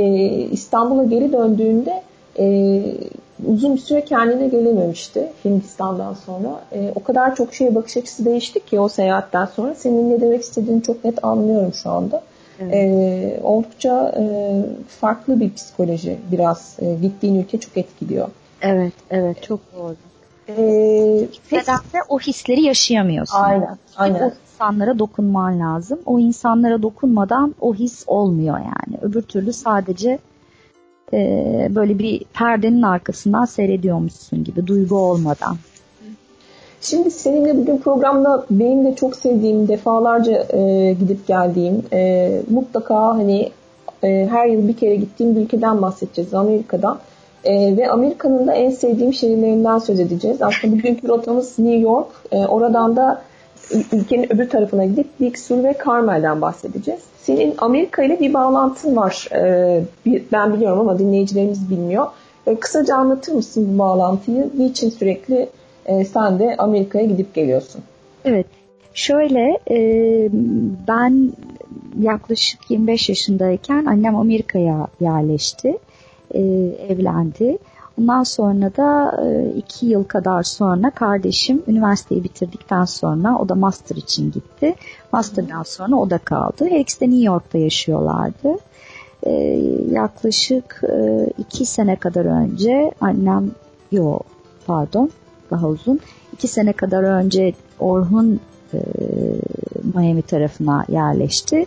[0.50, 2.02] İstanbul'a geri döndüğünde
[3.46, 6.60] uzun bir süre kendine gelememişti Hindistan'dan sonra.
[6.72, 9.74] E, o kadar çok şeye bakış açısı değişti ki o seyahatten sonra.
[9.74, 12.22] Senin ne demek istediğini çok net anlıyorum şu anda.
[12.60, 12.74] Evet.
[12.74, 14.24] E, oldukça e,
[15.00, 18.28] farklı bir psikoloji biraz e, gittiğin ülke çok etkiliyor.
[18.66, 19.96] Evet, evet çok doğru.
[20.48, 23.38] Ee, Nedense o hisleri yaşayamıyorsun.
[23.38, 24.20] Aynen, aynen.
[24.20, 25.98] O insanlara dokunman lazım.
[26.06, 28.98] O insanlara dokunmadan o his olmuyor yani.
[29.02, 30.18] Öbür türlü sadece
[31.12, 31.18] e,
[31.74, 35.56] böyle bir perdenin arkasından seyrediyormuşsun gibi duygu olmadan.
[36.80, 43.50] Şimdi seninle bugün programda benim de çok sevdiğim defalarca e, gidip geldiğim e, mutlaka hani
[44.04, 46.98] e, her yıl bir kere gittiğim bir ülkeden bahsedeceğiz Amerika'dan.
[47.46, 50.42] E, ve Amerika'nın da en sevdiğim şehirlerinden söz edeceğiz.
[50.42, 52.08] Aslında bugünkü rotamız New York.
[52.32, 53.22] E, oradan da
[53.92, 57.00] ülkenin öbür tarafına gidip Big Sur ve Carmel'den bahsedeceğiz.
[57.18, 59.28] Senin Amerika ile bir bağlantın var.
[59.32, 59.82] E,
[60.32, 62.06] ben biliyorum ama dinleyicilerimiz bilmiyor.
[62.46, 64.50] E, kısaca anlatır mısın bu bağlantıyı?
[64.58, 65.48] Niçin sürekli
[65.86, 67.82] e, sen de Amerika'ya gidip geliyorsun?
[68.24, 68.46] Evet.
[68.94, 69.78] Şöyle e,
[70.88, 71.32] ben
[72.00, 75.78] yaklaşık 25 yaşındayken annem Amerika'ya yerleşti
[76.36, 76.42] e,
[76.92, 77.58] evlendi.
[77.96, 83.96] Bundan sonra da e, iki yıl kadar sonra kardeşim üniversiteyi bitirdikten sonra o da master
[83.96, 84.74] için gitti.
[85.12, 86.66] Master'dan sonra o da kaldı.
[86.70, 88.58] Her ikisi de New York'ta yaşıyorlardı.
[89.22, 89.32] E,
[89.90, 93.50] yaklaşık e, iki sene kadar önce annem,
[93.92, 94.18] yo
[94.66, 95.10] pardon
[95.50, 96.00] daha uzun,
[96.32, 98.40] iki sene kadar önce Orhun
[98.76, 99.02] e,
[99.94, 101.66] Miami tarafına yerleşti.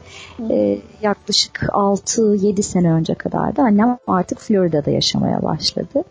[0.50, 6.04] E, yaklaşık 6-7 sene önce kadar da annem artık Florida'da yaşamaya başladı.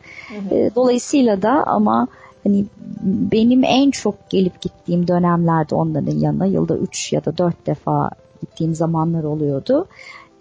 [0.50, 2.08] E, dolayısıyla da ama
[2.44, 2.64] hani
[3.02, 8.74] benim en çok gelip gittiğim dönemlerde onların yanına yılda 3 ya da 4 defa gittiğim
[8.74, 9.86] zamanlar oluyordu.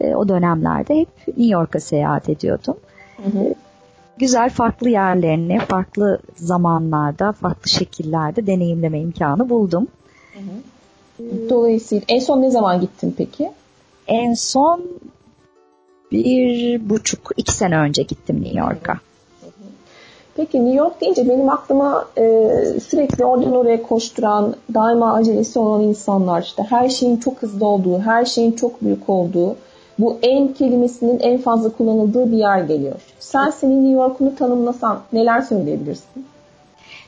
[0.02, 2.78] E, o dönemlerde hep New York'a seyahat ediyordum.
[3.18, 3.54] Hı hı.
[4.18, 9.88] Güzel farklı yerlerini farklı zamanlarda, farklı şekillerde deneyimleme imkanı buldum.
[10.38, 11.50] Hı hı.
[11.50, 13.52] Dolayısıyla en son ne zaman gittin peki?
[14.08, 14.82] En son
[16.12, 19.00] bir buçuk, iki sene önce gittim New York'a.
[20.36, 22.24] Peki New York deyince benim aklıma e,
[22.88, 28.26] sürekli oradan oraya koşturan, daima acelesi olan insanlar, işte her şeyin çok hızlı olduğu, her
[28.26, 29.56] şeyin çok büyük olduğu,
[30.00, 32.96] bu en kelimesinin en fazla kullanıldığı bir yer geliyor.
[33.20, 36.26] Sen senin New York'unu tanımlasan neler söyleyebilirsin?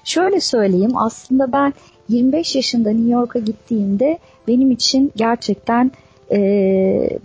[0.04, 1.74] Şöyle söyleyeyim aslında ben
[2.10, 5.92] 25 yaşında New York'a gittiğimde benim için gerçekten
[6.32, 6.40] e,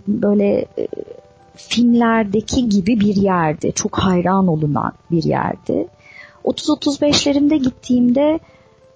[0.07, 0.87] böyle e,
[1.55, 3.71] filmlerdeki gibi bir yerdi.
[3.75, 5.87] Çok hayran olunan bir yerdi.
[6.43, 8.39] 30-35'lerimde gittiğimde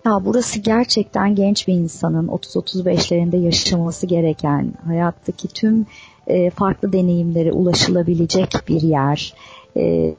[0.05, 5.85] ya burası gerçekten genç bir insanın 30-35'lerinde yaşaması gereken, hayattaki tüm
[6.27, 9.33] e, farklı deneyimlere ulaşılabilecek bir yer
[9.75, 10.15] e, e,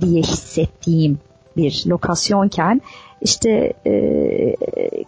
[0.00, 1.18] diye hissettiğim
[1.58, 2.80] bir lokasyonken
[3.20, 4.56] işte e,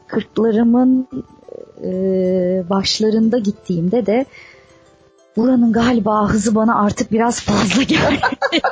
[0.07, 1.09] kırklarımın
[1.85, 1.91] e,
[2.71, 4.27] başlarında gittiğimde de
[5.37, 8.21] buranın galiba hızı bana artık biraz fazla geldi.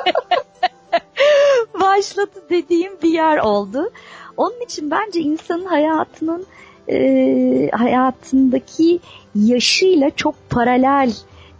[1.81, 3.89] Başladı dediğim bir yer oldu.
[4.37, 6.45] Onun için bence insanın hayatının
[6.89, 8.99] e, hayatındaki
[9.35, 11.11] yaşıyla çok paralel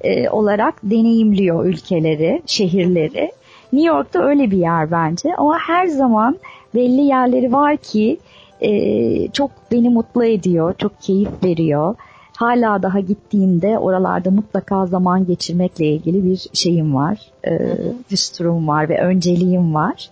[0.01, 3.31] e, olarak deneyimliyor ülkeleri, şehirleri.
[3.73, 6.37] New York'ta öyle bir yer bence ama her zaman
[6.75, 8.19] belli yerleri var ki
[8.61, 11.95] e, çok beni mutlu ediyor, çok keyif veriyor.
[12.37, 17.77] Hala daha gittiğimde oralarda mutlaka zaman geçirmekle ilgili bir şeyim var, e,
[18.11, 20.09] düsturum var ve önceliğim var.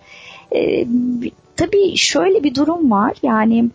[0.54, 0.86] E,
[1.56, 3.70] tabii şöyle bir durum var yani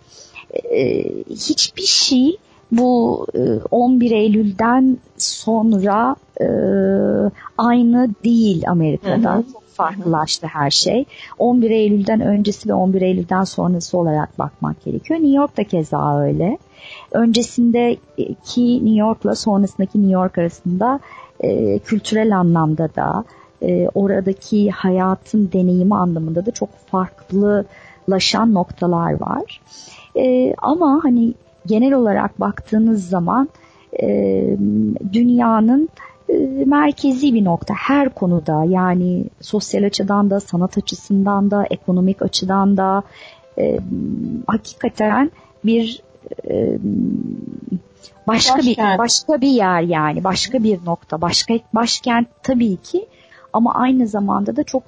[0.71, 2.37] e, hiçbir şey
[2.71, 3.25] bu
[3.71, 6.47] 11 e, Eylül'den sonra e,
[7.57, 9.35] aynı değil Amerika'da.
[9.35, 11.05] Hı hı farklılaştı her şey.
[11.38, 15.19] 11 Eylül'den öncesi ve 11 Eylül'den sonrası olarak bakmak gerekiyor.
[15.19, 16.57] New York da keza öyle.
[17.12, 20.99] Öncesindeki New York'la sonrasındaki New York arasında
[21.39, 23.23] e, kültürel anlamda da
[23.62, 29.62] e, oradaki hayatın deneyimi anlamında da çok farklılaşan noktalar var.
[30.17, 31.33] E, ama hani
[31.65, 33.49] genel olarak baktığınız zaman
[34.01, 34.07] e,
[35.13, 35.89] dünyanın
[36.65, 43.03] merkezi bir nokta her konuda yani sosyal açıdan da sanat açısından da ekonomik açıdan da
[43.57, 43.79] e,
[44.47, 45.31] hakikaten
[45.65, 46.01] bir
[46.49, 46.77] e,
[48.27, 48.93] başka başkent.
[48.93, 53.07] bir başka bir yer yani başka bir nokta başka başkent tabii ki
[53.53, 54.83] ama aynı zamanda da çok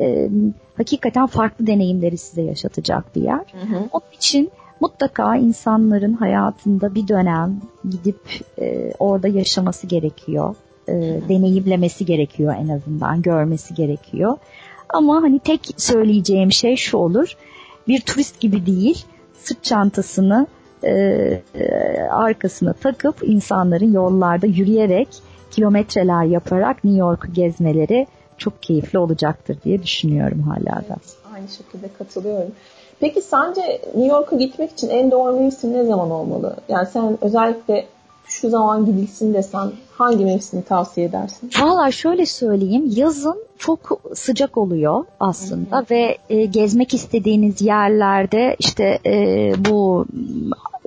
[0.00, 0.30] e,
[0.76, 3.44] hakikaten farklı deneyimleri size yaşatacak bir yer.
[3.52, 3.88] Hı hı.
[3.92, 8.20] Onun için mutlaka insanların hayatında bir dönem gidip
[8.58, 10.54] e, orada yaşaması gerekiyor
[10.88, 10.92] e,
[11.28, 14.36] deneyimlemesi gerekiyor en azından, görmesi gerekiyor.
[14.88, 17.36] Ama hani tek söyleyeceğim şey şu olur,
[17.88, 19.04] bir turist gibi değil,
[19.38, 20.46] sırt çantasını
[20.82, 20.92] e,
[21.54, 25.08] e, arkasına takıp insanların yollarda yürüyerek,
[25.50, 28.06] kilometreler yaparak New York'u gezmeleri
[28.38, 30.96] çok keyifli olacaktır diye düşünüyorum hala da.
[31.34, 32.52] Aynı şekilde katılıyorum.
[33.00, 36.56] Peki sence New York'a gitmek için en doğru mevsim ne zaman olmalı?
[36.68, 37.86] Yani sen özellikle
[38.26, 41.50] şu zaman gidilsin desen hangi mevsimi tavsiye edersin?
[41.60, 45.86] Valla şöyle söyleyeyim yazın çok sıcak oluyor aslında Hı-hı.
[45.90, 50.06] ve e, gezmek istediğiniz yerlerde işte e, bu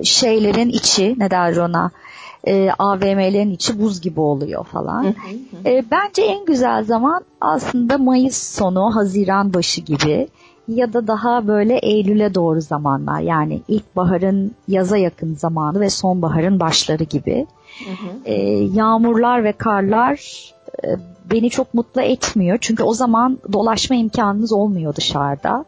[0.02, 1.90] şeylerin içi ne der ona
[2.46, 5.02] e, AVM'lerin içi buz gibi oluyor falan.
[5.04, 5.68] Hı hı.
[5.68, 10.28] E, bence en güzel zaman aslında Mayıs sonu, Haziran başı gibi
[10.68, 17.04] ya da daha böyle Eylül'e doğru zamanlar yani ilkbaharın yaza yakın zamanı ve sonbaharın başları
[17.04, 17.46] gibi.
[17.84, 18.20] Hı hı.
[18.24, 18.34] E,
[18.74, 20.18] yağmurlar ve karlar
[20.84, 20.88] e,
[21.30, 25.64] beni çok mutlu etmiyor çünkü o zaman dolaşma imkanınız olmuyor dışarıda.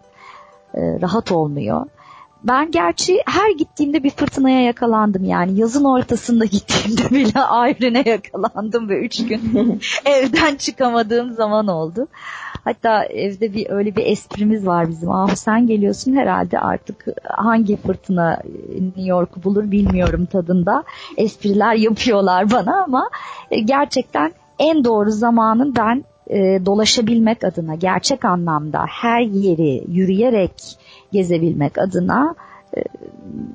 [0.75, 1.87] E, rahat olmuyor.
[2.45, 8.99] Ben gerçi her gittiğimde bir fırtınaya yakalandım yani yazın ortasında gittiğimde bile ayrına yakalandım ve
[8.99, 12.09] üç gün evden çıkamadığım zaman oldu.
[12.65, 15.11] Hatta evde bir öyle bir esprimiz var bizim.
[15.11, 18.43] Ah sen geliyorsun herhalde artık hangi fırtına
[18.81, 20.85] New York'u bulur bilmiyorum tadında.
[21.17, 23.11] Espriler yapıyorlar bana ama
[23.51, 30.79] e, gerçekten en doğru zamanın ben e, dolaşabilmek adına gerçek anlamda her yeri yürüyerek
[31.13, 32.35] gezebilmek adına
[32.77, 32.85] e,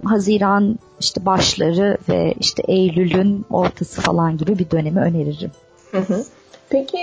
[0.03, 5.51] Haziran işte başları ve işte Eylül'ün ortası falan gibi bir dönemi öneririm.
[5.91, 6.23] Hı hı.
[6.69, 6.97] Peki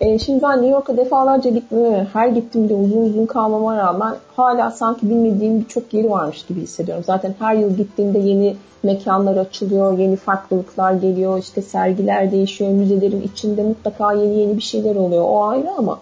[0.00, 4.70] e, şimdi ben New York'a defalarca gittim ve her gittiğimde uzun uzun kalmama rağmen hala
[4.70, 7.04] sanki bilmediğim birçok yeri varmış gibi hissediyorum.
[7.06, 13.62] Zaten her yıl gittiğimde yeni mekanlar açılıyor, yeni farklılıklar geliyor, işte sergiler değişiyor, müzelerin içinde
[13.62, 15.24] mutlaka yeni yeni bir şeyler oluyor.
[15.28, 16.00] O ayrı ama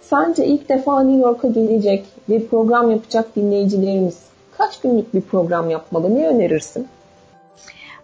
[0.00, 4.18] sence ilk defa New York'a gelecek ve program yapacak dinleyicilerimiz
[4.58, 6.14] kaç günlük bir program yapmalı?
[6.14, 6.88] Ne önerirsin?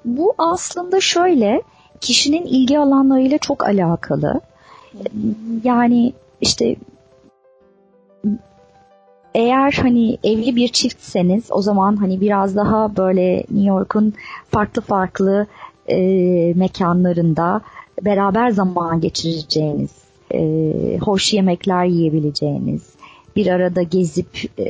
[0.04, 1.62] Bu aslında şöyle,
[2.00, 4.40] kişinin ilgi alanlarıyla çok alakalı.
[5.64, 6.76] Yani işte
[9.34, 14.14] eğer hani evli bir çiftseniz o zaman hani biraz daha böyle New York'un
[14.50, 15.46] farklı farklı
[15.88, 15.98] e,
[16.56, 17.60] mekanlarında
[18.02, 19.90] beraber zaman geçireceğiniz,
[20.34, 22.82] e, hoş yemekler yiyebileceğiniz,
[23.36, 24.64] bir arada gezip e,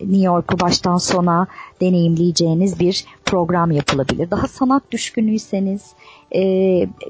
[0.00, 1.46] New York'u baştan sona
[1.80, 4.30] deneyimleyeceğiniz bir program yapılabilir.
[4.30, 5.82] Daha sanat düşkünüyseniz
[6.34, 6.42] e,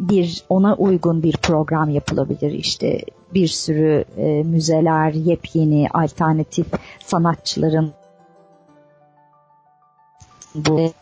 [0.00, 2.52] bir ona uygun bir program yapılabilir.
[2.52, 3.00] İşte
[3.34, 6.66] bir sürü e, müzeler, yepyeni alternatif
[7.06, 7.92] sanatçıların
[10.54, 10.92] bu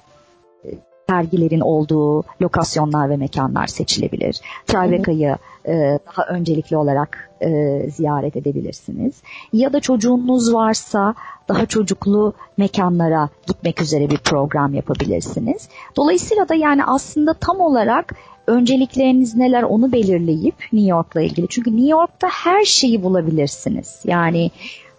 [1.10, 4.40] sergilerin olduğu lokasyonlar ve mekanlar seçilebilir.
[4.66, 5.36] Tribeca'yı
[5.68, 9.14] e, daha öncelikli olarak e, ziyaret edebilirsiniz.
[9.52, 11.14] Ya da çocuğunuz varsa
[11.48, 15.68] daha çocuklu mekanlara gitmek üzere bir program yapabilirsiniz.
[15.96, 18.14] Dolayısıyla da yani aslında tam olarak
[18.46, 21.48] öncelikleriniz neler onu belirleyip New York'la ilgili.
[21.48, 24.00] Çünkü New York'ta her şeyi bulabilirsiniz.
[24.04, 24.50] Yani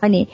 [0.01, 0.27] hani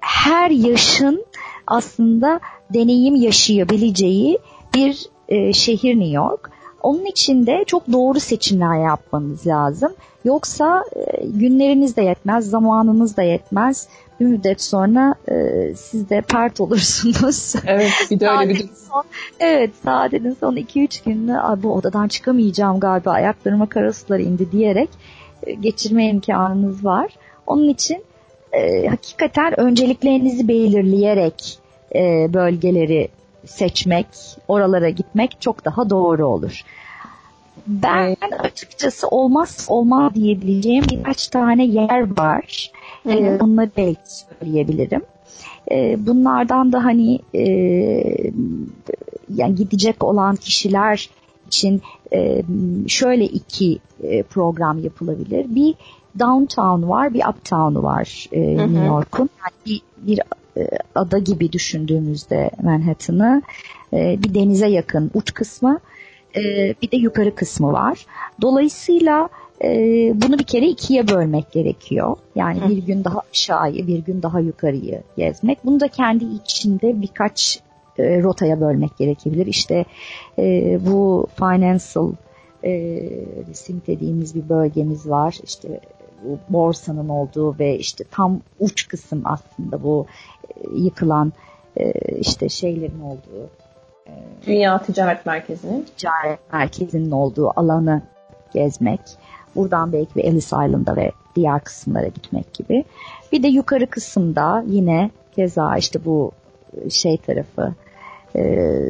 [0.00, 1.24] her yaşın
[1.66, 2.40] aslında
[2.74, 4.38] deneyim yaşayabileceği
[4.74, 6.50] bir e, şehir New York.
[6.82, 9.92] Onun için de çok doğru seçimler yapmanız lazım.
[10.24, 13.88] Yoksa e, günleriniz de yetmez, zamanınız da yetmez.
[14.20, 15.34] Bir müddet sonra e,
[15.74, 17.54] siz de pert olursunuz.
[17.66, 19.04] Evet bir de öyle bir son,
[19.40, 24.88] Evet saadenin son 2-3 gününü bu odadan çıkamayacağım galiba ayaklarıma kara sular indi diyerek
[25.46, 27.10] e, geçirme imkanınız var.
[27.46, 28.04] Onun için
[28.52, 31.58] e, hakikaten önceliklerinizi belirleyerek
[31.94, 33.08] e, bölgeleri
[33.50, 34.06] seçmek,
[34.48, 36.64] oralara gitmek çok daha doğru olur.
[37.66, 42.70] Ben açıkçası olmaz olmaz diyebileceğim birkaç tane yer var.
[43.02, 44.00] Hı Ee, onları belki
[44.40, 45.02] söyleyebilirim.
[45.70, 47.42] Ee, bunlardan da hani e,
[49.34, 51.10] yani gidecek olan kişiler
[51.46, 51.82] için
[52.12, 52.42] e,
[52.88, 55.54] şöyle iki e, program yapılabilir.
[55.54, 55.74] Bir
[56.18, 59.30] downtown var, bir uptown var e, New York'un.
[59.42, 60.20] Yani bir, bir
[60.56, 63.42] e, ada gibi düşündüğümüzde Manhattan'ı
[63.92, 65.80] e, bir denize yakın uç kısmı
[66.36, 66.40] e,
[66.82, 68.06] bir de yukarı kısmı var.
[68.42, 69.28] Dolayısıyla
[70.14, 72.16] bunu bir kere ikiye bölmek gerekiyor.
[72.34, 75.64] Yani bir gün daha aşağıyı, bir gün daha yukarıyı gezmek.
[75.64, 77.60] Bunu da kendi içinde birkaç
[77.98, 79.46] rotaya bölmek gerekebilir.
[79.46, 79.84] İşte
[80.86, 82.12] bu financial
[83.48, 85.38] resim dediğimiz bir bölgemiz var.
[85.44, 85.80] İşte
[86.24, 90.06] bu borsanın olduğu ve işte tam uç kısım aslında bu
[90.74, 91.32] yıkılan
[91.76, 93.50] e, işte şeylerin olduğu
[94.06, 94.12] e,
[94.46, 98.02] Dünya Ticaret Merkezi'nin ticaret merkezinin olduğu alanı
[98.54, 99.00] gezmek.
[99.56, 102.84] Buradan belki bir Ellis Island'a ve diğer kısımlara gitmek gibi.
[103.32, 106.32] Bir de yukarı kısımda yine keza işte bu
[106.90, 107.74] şey tarafı
[108.36, 108.42] e,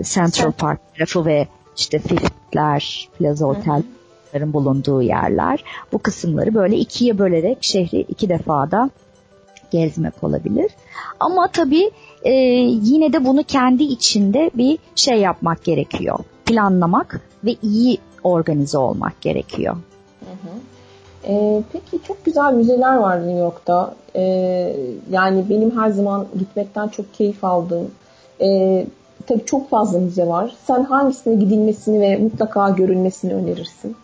[0.05, 1.47] Central Park tarafı ve
[1.77, 5.65] işte Fifth'ler, Plaza Otel'lerin bulunduğu yerler.
[5.93, 8.91] Bu kısımları böyle ikiye bölerek şehri iki defada
[9.71, 10.71] gezmek olabilir.
[11.21, 11.91] Ama tabii
[12.23, 12.33] e,
[12.83, 16.19] yine de bunu kendi içinde bir şey yapmak gerekiyor.
[16.47, 19.77] Planlamak ve iyi organize olmak gerekiyor.
[21.29, 23.95] E, peki çok güzel müzeler var New York'ta.
[24.17, 24.23] E,
[25.11, 27.91] yani benim her zaman gitmekten çok keyif aldığım.
[28.43, 28.87] E,
[29.27, 30.55] tabii çok fazla müze var.
[30.67, 33.97] Sen hangisine gidilmesini ve mutlaka görülmesini önerirsin?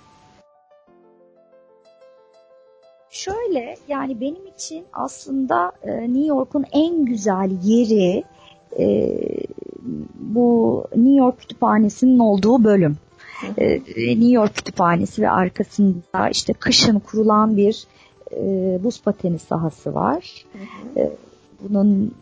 [3.16, 8.24] Şöyle yani benim için aslında e, New York'un en güzel yeri
[8.79, 9.18] e,
[10.14, 12.96] bu New York Kütüphanesi'nin olduğu bölüm.
[13.59, 17.87] E, New York Kütüphanesi ve arkasında işte kışın kurulan bir
[18.33, 20.44] e, buz pateni sahası var.
[20.96, 21.11] E,
[21.61, 22.14] bunun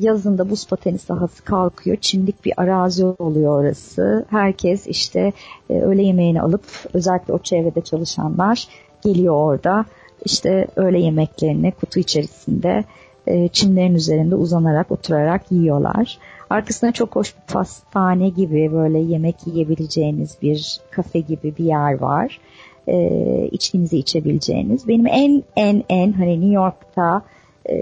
[0.00, 1.96] yazında buz pateni sahası kalkıyor.
[2.00, 4.24] Çimlik bir arazi oluyor orası.
[4.30, 5.32] Herkes işte
[5.70, 8.68] e, öğle yemeğini alıp özellikle o çevrede çalışanlar
[9.02, 9.84] geliyor orada
[10.24, 12.84] işte öğle yemeklerini kutu içerisinde
[13.26, 16.18] e, çimlerin üzerinde uzanarak oturarak yiyorlar.
[16.50, 22.40] Arkasında çok hoş bir pastane gibi böyle yemek yiyebileceğiniz bir kafe gibi bir yer var.
[22.88, 24.88] E, içkinizi içebileceğiniz.
[24.88, 27.22] Benim en en en hani New York'ta
[27.68, 27.76] e,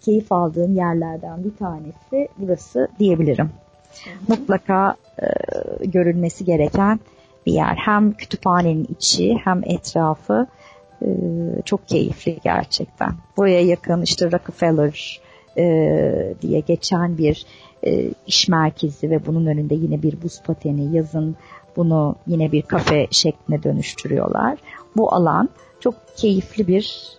[0.00, 3.50] keyif aldığım yerlerden bir tanesi burası diyebilirim.
[4.28, 5.26] Mutlaka e,
[5.86, 7.00] görülmesi gereken
[7.46, 7.76] bir yer.
[7.76, 10.46] Hem kütüphanenin içi hem etrafı
[11.02, 11.06] e,
[11.64, 13.12] çok keyifli gerçekten.
[13.36, 15.20] Buraya yakın işte Rockefeller
[15.58, 17.46] e, diye geçen bir
[17.86, 21.36] e, iş merkezi ve bunun önünde yine bir buz pateni yazın
[21.76, 24.58] bunu yine bir kafe şekline dönüştürüyorlar.
[24.96, 25.48] Bu alan
[25.80, 27.12] çok keyifli bir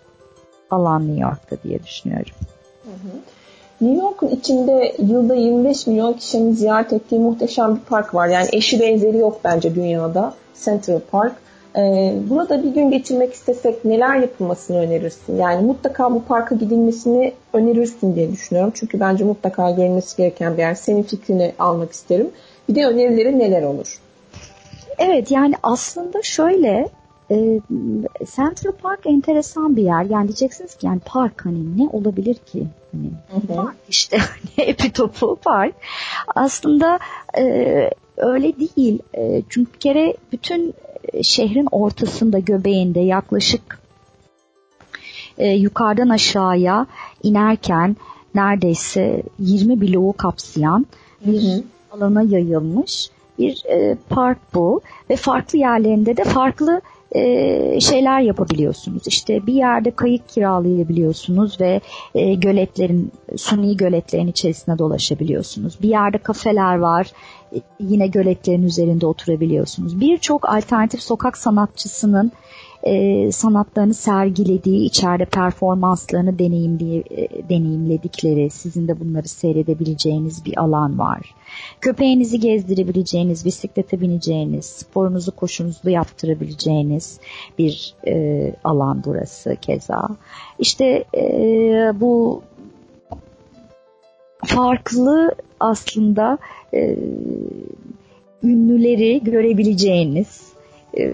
[0.70, 2.32] alan New York'ta diye düşünüyorum.
[3.80, 8.28] New York'un içinde yılda 25 milyon kişinin ziyaret ettiği muhteşem bir park var.
[8.28, 10.34] Yani eşi benzeri yok bence dünyada.
[10.64, 11.34] Central Park.
[11.76, 15.36] Ee, burada bir gün geçirmek istesek neler yapılmasını önerirsin?
[15.36, 18.72] Yani mutlaka bu parka gidilmesini önerirsin diye düşünüyorum.
[18.74, 20.74] Çünkü bence mutlaka görülmesi gereken bir yer.
[20.74, 22.30] Senin fikrini almak isterim.
[22.68, 24.00] Bir de önerileri neler olur?
[24.98, 26.88] Evet yani aslında şöyle
[27.30, 27.60] e,
[28.36, 30.04] Central Park enteresan bir yer.
[30.04, 32.66] Yani diyeceksiniz ki yani park hani ne olabilir ki?
[32.92, 33.56] Hani hı hı.
[33.56, 34.18] park işte
[34.56, 35.74] hani epitopu park.
[36.34, 36.98] Aslında
[37.38, 38.98] e, öyle değil.
[39.14, 40.74] E, çünkü bir kere bütün
[41.22, 43.78] şehrin ortasında göbeğinde yaklaşık
[45.38, 46.86] e, yukarıdan aşağıya
[47.22, 47.96] inerken
[48.34, 50.86] neredeyse 20 bloğu kapsayan
[51.26, 51.62] bir hı hı.
[51.90, 56.80] alana yayılmış bir e, park bu ve farklı yerlerinde de farklı
[57.14, 59.02] e, şeyler yapabiliyorsunuz.
[59.06, 61.80] İşte bir yerde kayık kiralayabiliyorsunuz ve
[62.14, 65.78] e, göletlerin, suni göletlerin içerisine dolaşabiliyorsunuz.
[65.82, 67.12] Bir yerde kafeler var,
[67.54, 70.00] e, yine göletlerin üzerinde oturabiliyorsunuz.
[70.00, 72.32] Birçok alternatif sokak sanatçısının
[72.82, 81.34] e, sanatlarını sergilediği, içeride performanslarını deneyimli, e, deneyimledikleri, sizin de bunları seyredebileceğiniz bir alan var.
[81.80, 87.20] Köpeğinizi gezdirebileceğiniz, bisiklete bineceğiniz, sporunuzu koşunuzu yaptırabileceğiniz
[87.58, 90.08] bir e, alan burası keza.
[90.58, 91.22] İşte e,
[91.94, 92.42] bu
[94.44, 96.38] farklı aslında
[96.74, 96.96] e,
[98.42, 100.54] ünlüleri görebileceğiniz
[100.98, 101.12] e,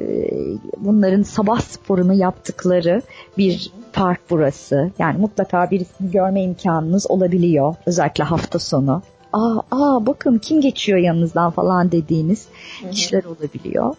[0.77, 3.03] bunların sabah sporunu yaptıkları
[3.39, 4.91] bir park burası.
[4.99, 7.75] Yani mutlaka birisini görme imkanınız olabiliyor.
[7.87, 9.03] Özellikle hafta sonu.
[9.33, 12.49] Aa, aa bakın kim geçiyor yanınızdan falan dediğiniz
[12.81, 12.91] Hı-hı.
[12.91, 13.95] kişiler olabiliyor.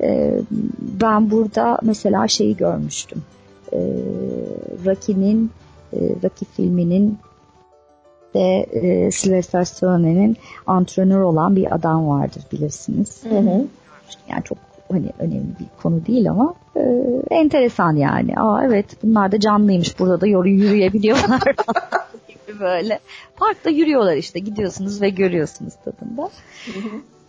[0.00, 0.40] Ee,
[0.80, 3.22] ben burada mesela şeyi görmüştüm.
[3.72, 3.78] Ee,
[4.86, 5.50] Rocky'nin
[5.92, 7.18] e, Rocky filminin
[8.34, 10.36] de e, Sylvester Stallone'nin
[10.66, 13.24] antrenör olan bir adam vardır bilirsiniz.
[13.24, 13.66] Hı hı.
[14.28, 14.58] Yani çok
[14.92, 16.80] hani önemli bir konu değil ama e,
[17.30, 18.34] enteresan yani.
[18.36, 21.42] Aa evet bunlar da canlıymış burada da yürüyebiliyorlar
[22.48, 23.00] gibi böyle.
[23.36, 26.30] Parkta yürüyorlar işte gidiyorsunuz ve görüyorsunuz tadında.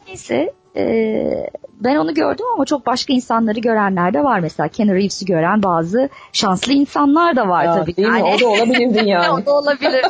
[0.08, 4.40] Neyse e, ben onu gördüm ama çok başka insanları görenler de var.
[4.40, 7.96] Mesela Ken Reeves'i gören bazı şanslı insanlar da var ya, tabii.
[7.96, 8.22] Değil yani.
[8.22, 8.30] mi?
[8.36, 9.30] O da olabilirdi yani.
[9.30, 10.06] o da olabilir.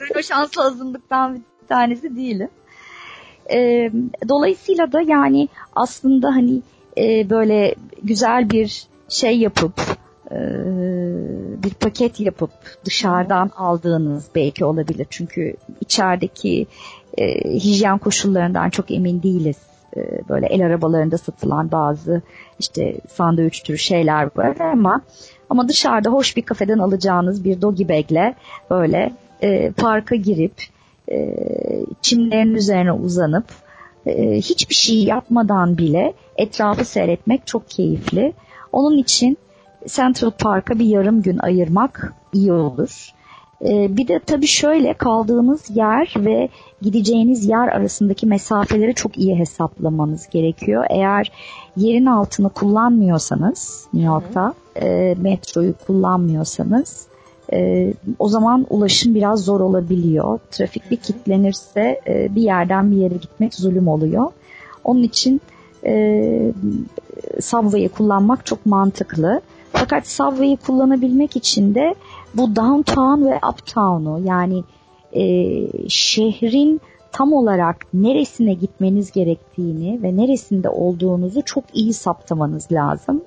[0.00, 2.48] ben o şanslı azınlıktan bir tanesi değilim.
[3.52, 3.90] E,
[4.28, 6.62] dolayısıyla da yani aslında hani
[6.98, 9.95] e, böyle güzel bir şey yapıp
[11.62, 12.50] bir paket yapıp
[12.84, 15.06] dışarıdan aldığınız belki olabilir.
[15.10, 16.66] Çünkü içerideki
[17.18, 19.56] e, hijyen koşullarından çok emin değiliz.
[19.96, 22.22] E, böyle el arabalarında satılan bazı
[22.58, 25.00] işte sandviç türü şeyler var ama
[25.50, 28.34] ama dışarıda hoş bir kafeden alacağınız bir doggy bag'le
[28.70, 29.12] böyle
[29.42, 30.62] e, parka girip
[31.10, 31.36] e,
[32.02, 33.44] çimlerin üzerine uzanıp
[34.06, 38.32] e, hiçbir şey yapmadan bile etrafı seyretmek çok keyifli.
[38.72, 39.38] Onun için
[39.86, 43.10] Central Park'a bir yarım gün ayırmak iyi olur.
[43.64, 46.48] E, bir de tabii şöyle kaldığınız yer ve
[46.82, 50.84] gideceğiniz yer arasındaki mesafeleri çok iyi hesaplamanız gerekiyor.
[50.90, 51.32] Eğer
[51.76, 57.06] yerin altını kullanmıyorsanız New York'ta e, metroyu kullanmıyorsanız
[57.52, 60.38] e, o zaman ulaşım biraz zor olabiliyor.
[60.50, 64.26] Trafik bir kilitlenirse e, bir yerden bir yere gitmek zulüm oluyor.
[64.84, 65.40] Onun için
[65.86, 66.52] e,
[67.40, 69.40] Subway'i kullanmak çok mantıklı.
[69.72, 71.94] Fakat Subway'i kullanabilmek için de
[72.34, 74.64] bu downtown ve uptown'u yani
[75.12, 75.22] e,
[75.88, 76.80] şehrin
[77.12, 83.22] tam olarak neresine gitmeniz gerektiğini ve neresinde olduğunuzu çok iyi saptamanız lazım.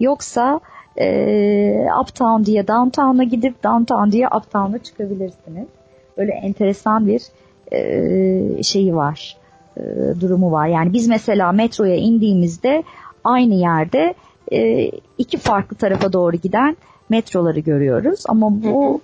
[0.00, 0.60] Yoksa
[1.00, 5.68] e, uptown diye downtown'a gidip downtown diye uptown'a çıkabilirsiniz.
[6.16, 7.22] Böyle enteresan bir
[7.72, 9.36] e, şeyi var,
[9.76, 9.82] e,
[10.20, 10.66] durumu var.
[10.66, 12.82] Yani biz mesela metroya indiğimizde
[13.24, 14.14] aynı yerde
[14.52, 16.76] e, iki farklı tarafa doğru giden
[17.08, 18.24] metroları görüyoruz.
[18.28, 19.00] Ama bu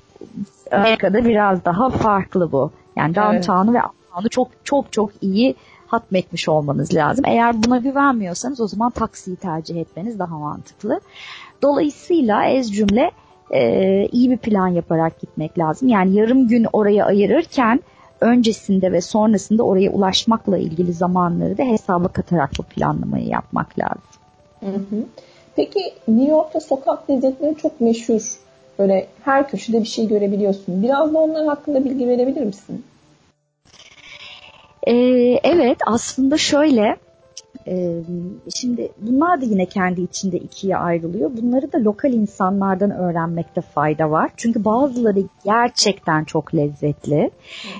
[0.70, 2.70] Amerika'da biraz daha farklı bu.
[2.97, 3.82] Yani downtown'u evet.
[3.82, 5.55] ve uptown'u çok çok çok iyi
[5.86, 7.24] hatmetmiş olmanız lazım.
[7.28, 11.01] Eğer buna güvenmiyorsanız o zaman taksiyi tercih etmeniz daha mantıklı.
[11.62, 13.11] Dolayısıyla ez cümle
[13.51, 15.88] e, iyi bir plan yaparak gitmek lazım.
[15.88, 17.80] Yani yarım gün oraya ayırırken
[18.20, 24.03] öncesinde ve sonrasında oraya ulaşmakla ilgili zamanları da hesaba katarak bu planlamayı yapmak lazım.
[24.61, 25.05] Hı hı.
[25.57, 28.23] Peki New York'ta sokak lezzetleri çok meşhur.
[28.79, 30.83] Böyle her köşede bir şey görebiliyorsun.
[30.83, 32.85] Biraz da onlar hakkında bilgi verebilir misin?
[34.87, 34.93] Ee,
[35.45, 36.97] evet aslında şöyle
[37.67, 38.01] ee,
[38.57, 41.31] şimdi bunlar da yine kendi içinde ikiye ayrılıyor.
[41.43, 44.31] Bunları da lokal insanlardan öğrenmekte fayda var.
[44.37, 47.31] Çünkü bazıları gerçekten çok lezzetli.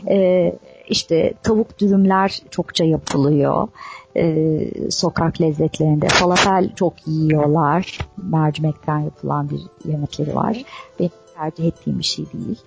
[0.09, 0.53] Ee,
[0.89, 3.68] işte tavuk dürümler çokça yapılıyor.
[4.16, 6.08] Ee, sokak lezzetlerinde.
[6.08, 7.98] Falafel çok yiyorlar.
[8.16, 10.64] Mercimekten yapılan bir yemekleri var.
[11.00, 12.58] Benim tercih ettiğim bir şey değil.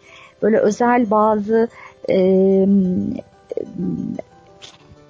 [0.41, 1.67] Böyle özel bazı
[2.09, 2.17] e,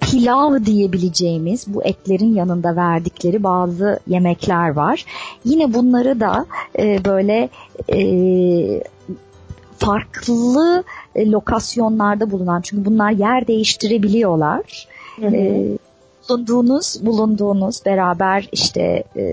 [0.00, 5.04] pilav diyebileceğimiz bu etlerin yanında verdikleri bazı yemekler var.
[5.44, 6.46] Yine bunları da
[6.78, 7.48] e, böyle
[7.92, 8.00] e,
[9.78, 10.84] farklı
[11.14, 14.88] e, lokasyonlarda bulunan çünkü bunlar yer değiştirebiliyorlar.
[15.20, 15.36] Hı hı.
[15.36, 15.78] E,
[16.28, 19.24] bulunduğunuz bulunduğunuz beraber işte e,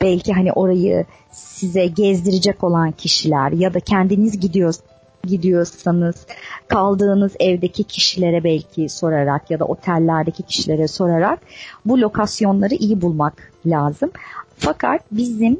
[0.00, 4.92] belki hani orayı size gezdirecek olan kişiler ya da kendiniz gidiyorsunuz
[5.24, 6.26] gidiyorsanız
[6.68, 11.40] kaldığınız evdeki kişilere belki sorarak ya da otellerdeki kişilere sorarak
[11.84, 14.10] bu lokasyonları iyi bulmak lazım.
[14.56, 15.58] Fakat bizim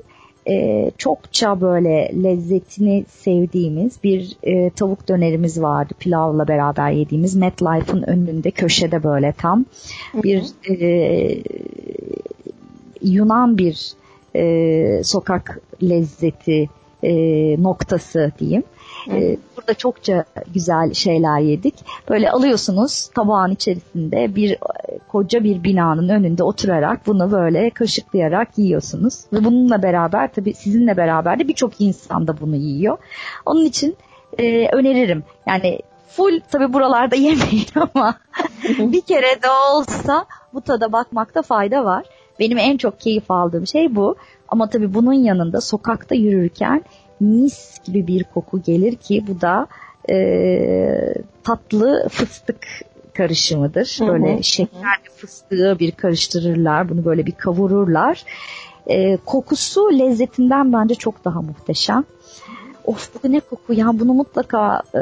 [0.49, 8.51] e, çokça böyle lezzetini sevdiğimiz bir e, tavuk dönerimiz vardı pilavla beraber yediğimiz MetLife'ın önünde
[8.51, 9.65] köşede böyle tam
[10.15, 11.43] bir e,
[13.03, 13.93] Yunan bir
[14.37, 16.69] e, sokak lezzeti
[17.03, 17.13] e,
[17.63, 18.63] noktası diyeyim.
[19.11, 21.75] Ee, burada çokça güzel şeyler yedik.
[22.09, 24.59] Böyle alıyorsunuz tabağın içerisinde bir
[25.09, 29.15] koca bir binanın önünde oturarak bunu böyle kaşıklayarak yiyorsunuz.
[29.33, 32.99] Ve bununla beraber tabii sizinle beraber de birçok insan da bunu yiyor.
[33.47, 33.97] Onun için
[34.39, 35.25] e, öneririm.
[35.47, 38.15] Yani full tabi buralarda yemeyin ama
[38.79, 42.05] bir kere de olsa bu tada bakmakta fayda var.
[42.41, 44.17] Benim en çok keyif aldığım şey bu.
[44.49, 46.85] Ama tabi bunun yanında sokakta yürürken
[47.23, 49.67] mis gibi bir koku gelir ki bu da
[50.11, 51.15] e,
[51.45, 52.67] tatlı fıstık
[53.15, 53.99] karışımıdır.
[54.01, 56.89] Böyle hı şekerli fıstığı bir karıştırırlar.
[56.89, 58.25] Bunu böyle bir kavururlar.
[58.87, 62.05] E, kokusu lezzetinden bence çok daha muhteşem.
[62.85, 65.01] Of bu ne koku ya bunu mutlaka e,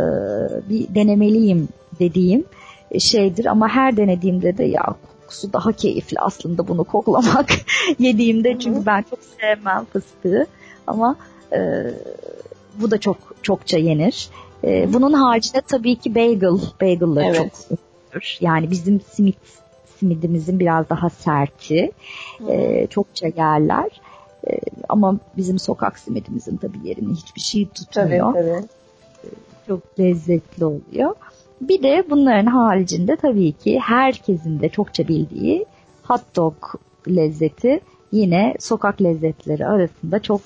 [0.69, 1.69] bir denemeliyim
[1.99, 2.45] dediğim
[2.99, 3.45] şeydir.
[3.45, 4.85] Ama her denediğimde de ya
[5.21, 7.49] kokusu daha keyifli aslında bunu koklamak
[7.99, 8.59] yediğimde.
[8.59, 10.47] Çünkü ben çok sevmem fıstığı.
[10.87, 11.17] Ama
[11.53, 11.91] e,
[12.81, 14.29] bu da çok çokça yenir.
[14.65, 17.37] E, bunun haricinde tabii ki bagel, bagel'lar evet.
[17.37, 18.39] çok ünlüdür.
[18.41, 19.37] Yani bizim simit
[19.99, 21.91] simidimizin biraz daha serti.
[22.49, 24.01] E, çokça yerler.
[24.51, 28.35] E, ama bizim sokak simidimizin tabii yerini hiçbir şey tutmuyor.
[28.35, 28.67] Tabii, tabii.
[29.25, 29.29] E,
[29.67, 31.15] çok lezzetli oluyor.
[31.61, 35.67] Bir de bunların haricinde tabii ki herkesin de çokça bildiği
[36.03, 36.55] hot dog
[37.09, 37.81] lezzeti
[38.13, 40.43] yine sokak lezzetleri arasında çok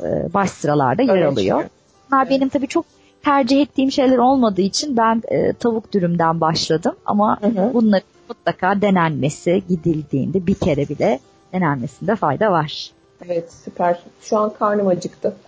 [0.00, 1.64] e, baş sıralarda yer alıyor.
[2.10, 2.30] Bunlar evet.
[2.30, 2.84] benim tabii çok
[3.24, 7.70] tercih ettiğim şeyler olmadığı için ben e, tavuk dürümden başladım ama hı hı.
[7.74, 11.20] bunların mutlaka denenmesi gidildiğinde bir kere bile
[11.52, 12.90] denenmesinde fayda var.
[13.24, 14.02] Evet süper.
[14.20, 15.36] Şu an karnım acıktı.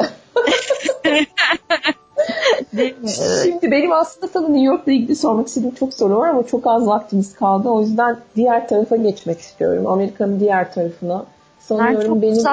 [3.42, 6.86] Şimdi benim aslında sana New York'la ilgili sormak istediğim çok soru var ama çok az
[6.86, 7.68] vaktimiz kaldı.
[7.68, 9.86] O yüzden diğer tarafa geçmek istiyorum.
[9.86, 11.24] Amerika'nın diğer tarafına.
[11.60, 12.44] Sanıyorum ben çok benim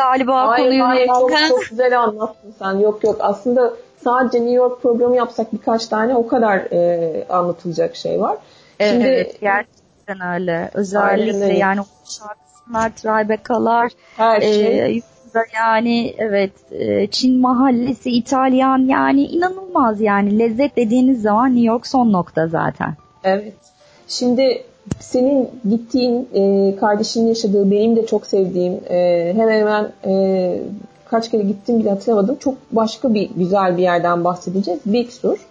[0.00, 0.84] galiba hayır, konuyu.
[0.84, 2.78] Hayır çok, çok güzel anlattın sen.
[2.78, 3.72] Yok yok aslında
[4.04, 8.36] sadece New York programı yapsak birkaç tane o kadar e, anlatılacak şey var.
[8.78, 10.70] Evet, Şimdi, evet gerçekten öyle.
[10.74, 11.58] Özellikle öyle.
[11.58, 14.96] yani şarkısınlar, Tribeca'lar, her şey.
[14.96, 15.02] E,
[15.54, 22.12] yani evet e, Çin mahallesi, İtalyan yani inanılmaz yani lezzet dediğiniz zaman New York son
[22.12, 22.94] nokta zaten.
[23.24, 23.54] Evet.
[24.08, 24.64] Şimdi
[24.98, 30.62] senin gittiğin e, kardeşinin yaşadığı benim de çok sevdiğim e, hemen hemen e,
[31.10, 32.36] kaç kere gittim bile hatırlamadım.
[32.36, 34.80] Çok başka bir güzel bir yerden bahsedeceğiz.
[34.86, 35.46] Big Sur.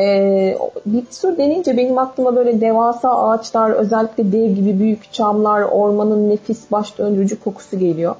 [0.00, 6.30] E, Big Sur denince benim aklıma böyle devasa ağaçlar özellikle dev gibi büyük çamlar ormanın
[6.30, 8.14] nefis baş döndürücü kokusu geliyor.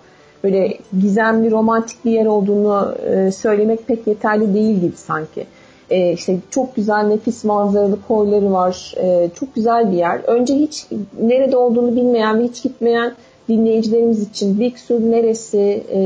[0.45, 5.47] Böyle gizemli romantik bir yer olduğunu e, söylemek pek yeterli değil gibi sanki.
[5.95, 8.95] E, işte çok güzel nefis manzaralı koyları var.
[8.97, 10.20] E, çok güzel bir yer.
[10.26, 10.86] Önce hiç
[11.20, 13.14] nerede olduğunu bilmeyen ve hiç gitmeyen
[13.49, 16.01] dinleyicilerimiz için Big Sur neresi, e,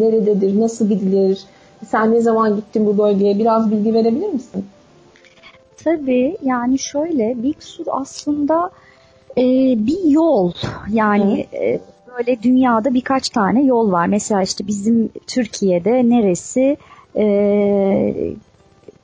[0.00, 1.44] nerededir, nasıl gidilir,
[1.86, 4.64] sen ne zaman gittin bu bölgeye biraz bilgi verebilir misin?
[5.84, 8.70] Tabii yani şöyle Big Sur aslında
[9.38, 9.42] e,
[9.86, 10.52] bir yol
[10.92, 11.80] yani e,
[12.18, 14.06] böyle dünyada birkaç tane yol var.
[14.06, 16.76] Mesela işte bizim Türkiye'de neresi
[17.16, 17.24] e,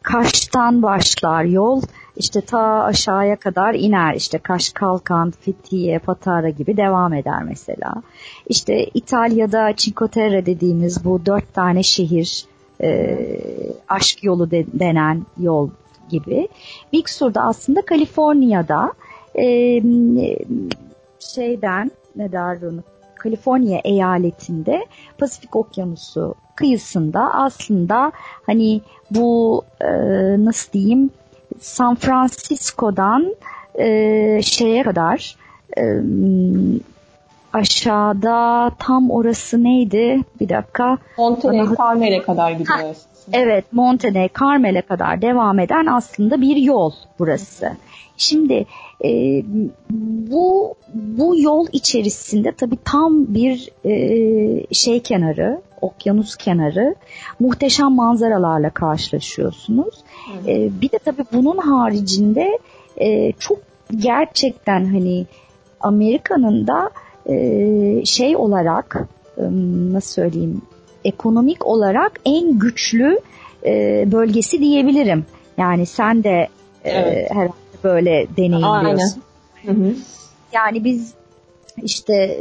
[0.05, 1.83] Kaş'tan başlar yol
[2.17, 7.95] işte ta aşağıya kadar iner işte Kaş Kalkan, Fethiye, Patara gibi devam eder mesela.
[8.49, 12.45] İşte İtalya'da Cinque Terre dediğimiz bu dört tane şehir
[12.83, 13.19] e,
[13.89, 15.71] aşk yolu de, denen yol
[16.11, 16.49] gibi.
[16.93, 18.93] Big Sur'da aslında Kaliforniya'da
[19.39, 19.81] e,
[21.35, 22.83] şeyden ne derler onu
[23.25, 24.87] Kaliforniya eyaletinde
[25.19, 28.13] Pasifik Okyanusu kıyısında aslında
[28.47, 29.89] hani bu e,
[30.45, 31.11] nasıl diyeyim
[31.61, 33.35] San Francisco'dan
[33.75, 35.37] e, şeye kadar
[35.79, 35.83] e,
[37.53, 40.21] aşağıda tam orası neydi?
[40.41, 40.99] Bir dakika.
[41.19, 42.95] Monterey, Carmel'e kadar gidiyor.
[43.33, 47.73] Evet, Monterey, Carmel'e kadar devam eden aslında bir yol burası.
[48.17, 48.67] Şimdi
[49.05, 49.43] e,
[50.31, 56.95] bu bu yol içerisinde tabii tam bir e, şey kenarı, okyanus kenarı,
[57.41, 59.95] muhteşem manzaralarla karşılaşıyorsunuz.
[60.47, 62.59] E, bir de tabii bunun haricinde
[62.97, 63.59] e, çok
[63.97, 65.27] gerçekten hani
[65.81, 66.91] Amerika'nın da
[67.27, 69.09] e, şey olarak
[69.93, 70.63] nasıl söyleyeyim
[71.05, 73.19] ekonomik olarak en güçlü
[73.67, 75.27] e, bölgesi diyebilirim.
[75.59, 76.49] Yani sen de
[76.85, 77.31] e, evet.
[77.31, 77.53] herhalde
[77.85, 79.23] böyle deneyimliyorsun.
[79.69, 79.97] Aynen.
[80.53, 81.15] Yani biz
[81.83, 82.41] işte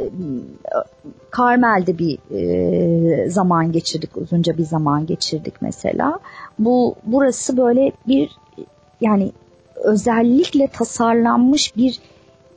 [1.30, 6.18] Karmel'de bir e, zaman geçirdik, uzunca bir zaman geçirdik mesela.
[6.58, 8.30] Bu burası böyle bir
[9.00, 9.32] yani
[9.76, 12.00] özellikle tasarlanmış bir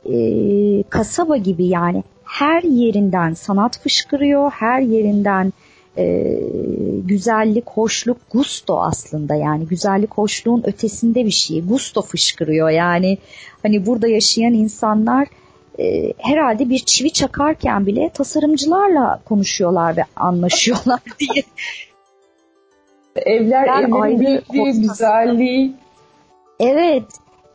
[0.04, 5.52] e, kasaba gibi yani her yerinden sanat fışkırıyor, her yerinden
[5.98, 6.36] e,
[7.04, 11.62] güzellik, hoşluk, gusto aslında yani güzellik, hoşluğun ötesinde bir şey.
[11.62, 13.18] Gusto fışkırıyor yani
[13.62, 15.28] hani burada yaşayan insanlar
[15.78, 21.42] e, herhalde bir çivi çakarken bile tasarımcılarla konuşuyorlar ve anlaşıyorlar diye.
[23.16, 25.72] Evler, yani evlerin büyüklüğü, güzelliği.
[26.60, 27.04] Evet.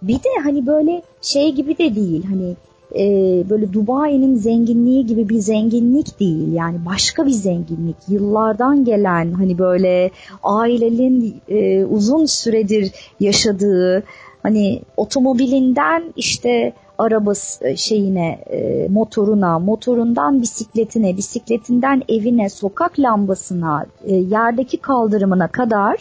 [0.02, 2.56] Bir de hani böyle şey gibi de değil hani
[2.96, 3.04] e,
[3.50, 6.54] böyle Dubai'nin zenginliği gibi bir zenginlik değil.
[6.54, 7.96] Yani başka bir zenginlik.
[8.08, 10.12] Yıllardan gelen hani böyle
[10.44, 14.04] ailenin e, uzun süredir yaşadığı
[14.44, 24.16] hani otomobilinden işte arabası e, şeyine e, motoruna, motorundan bisikletine, bisikletinden evine, sokak lambasına, e,
[24.16, 25.98] yerdeki kaldırımına kadar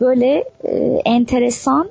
[0.00, 0.44] böyle
[1.04, 1.88] enteresan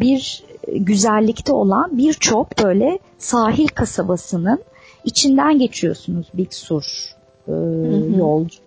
[0.00, 4.60] bir güzellikte olan birçok böyle sahil kasabasının
[5.04, 7.14] içinden geçiyorsunuz Big Sur
[7.48, 7.52] e,
[8.16, 8.58] yolcu.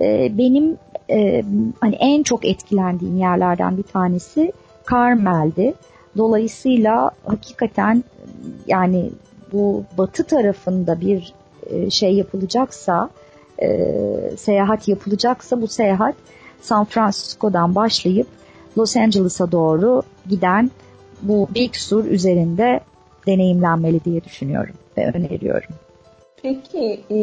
[0.00, 0.76] E, benim
[1.10, 1.44] e,
[1.80, 4.52] hani en çok etkilendiğim yerlerden bir tanesi
[4.90, 5.74] Carmel'di.
[6.16, 8.04] Dolayısıyla hakikaten
[8.66, 9.10] yani
[9.52, 11.34] bu batı tarafında bir
[11.66, 13.10] e, şey yapılacaksa,
[13.62, 13.90] e,
[14.36, 16.14] seyahat yapılacaksa bu seyahat
[16.62, 18.26] San Francisco'dan başlayıp
[18.78, 20.70] Los Angeles'a doğru giden
[21.22, 22.80] bu Big Sur üzerinde
[23.26, 25.74] deneyimlenmeli diye düşünüyorum ve öneriyorum.
[26.42, 27.16] Peki e,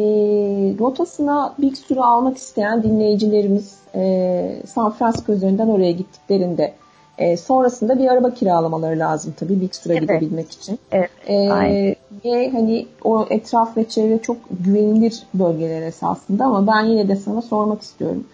[0.78, 6.74] rotasına Big Sur'u almak isteyen dinleyicilerimiz e, San Francisco üzerinden oraya gittiklerinde
[7.18, 10.02] e, sonrasında bir araba kiralamaları lazım tabii Big Sur'a evet.
[10.02, 10.78] gidebilmek için.
[10.92, 11.10] Evet.
[11.28, 17.16] E, ve hani o etraf ve çevre çok güvenilir bölgeler esasında ama ben yine de
[17.16, 18.24] sana sormak istiyorum.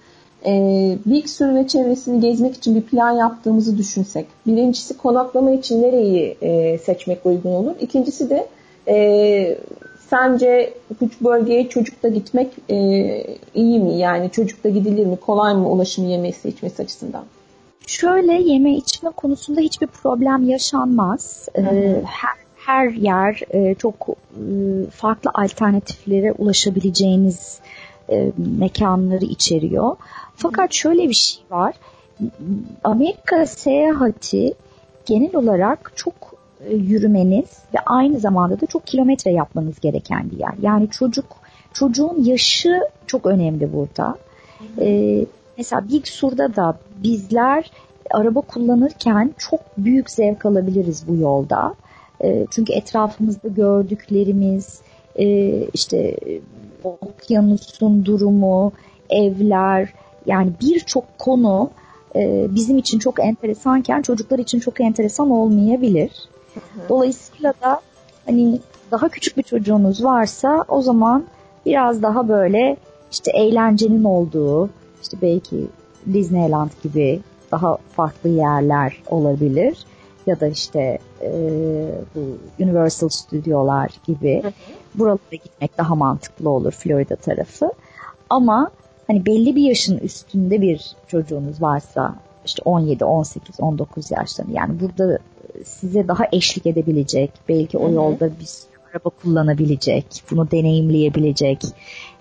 [0.46, 0.52] E,
[1.06, 4.26] Big Sur ve çevresini gezmek için bir plan yaptığımızı düşünsek.
[4.46, 7.74] Birincisi konaklama için nereyi e, seçmek uygun olur?
[7.80, 8.48] İkincisi de
[8.88, 9.58] e,
[10.10, 12.76] sence bu bölgeye çocukla gitmek e,
[13.54, 13.98] iyi mi?
[13.98, 15.16] Yani çocukla gidilir mi?
[15.16, 17.24] Kolay mı ulaşımı yemesi içmesi açısından?
[17.86, 21.48] Şöyle yeme içme konusunda hiçbir problem yaşanmaz.
[21.58, 21.62] Ee,
[22.06, 24.10] her, her yer e, çok e,
[24.90, 27.60] farklı alternatiflere ulaşabileceğiniz
[28.10, 29.96] e, mekanları içeriyor.
[30.42, 31.74] Fakat şöyle bir şey var.
[32.84, 34.54] Amerika seyahati
[35.06, 36.14] genel olarak çok
[36.66, 40.54] e, yürümeniz ve aynı zamanda da çok kilometre yapmanız gereken bir yer.
[40.62, 41.26] Yani çocuk
[41.72, 44.16] çocuğun yaşı çok önemli burada.
[44.80, 45.26] Ee,
[45.58, 47.70] mesela Big Sur'da da bizler
[48.10, 51.74] araba kullanırken çok büyük zevk alabiliriz bu yolda.
[52.24, 54.80] E, çünkü etrafımızda gördüklerimiz,
[55.18, 55.26] e,
[55.74, 56.16] işte
[56.84, 58.72] okyanusun durumu,
[59.10, 59.92] evler,
[60.26, 61.70] yani birçok konu
[62.16, 66.10] e, bizim için çok enteresanken çocuklar için çok enteresan olmayabilir.
[66.88, 67.80] Dolayısıyla da
[68.26, 68.60] hani
[68.90, 71.24] daha küçük bir çocuğunuz varsa o zaman
[71.66, 72.76] biraz daha böyle
[73.12, 74.70] işte eğlencenin olduğu
[75.02, 75.66] işte belki
[76.12, 77.20] Disneyland gibi
[77.52, 79.78] daha farklı yerler olabilir
[80.26, 81.30] ya da işte e,
[82.14, 82.20] bu
[82.64, 84.42] Universal Stüdyolar gibi
[84.94, 87.70] buralara gitmek daha mantıklı olur Florida tarafı.
[88.30, 88.70] Ama
[89.10, 92.14] hani belli bir yaşın üstünde bir çocuğunuz varsa
[92.46, 95.18] işte 17, 18, 19 yaşlarında yani burada
[95.64, 98.48] size daha eşlik edebilecek, belki o yolda bir
[98.90, 101.62] araba kullanabilecek, bunu deneyimleyebilecek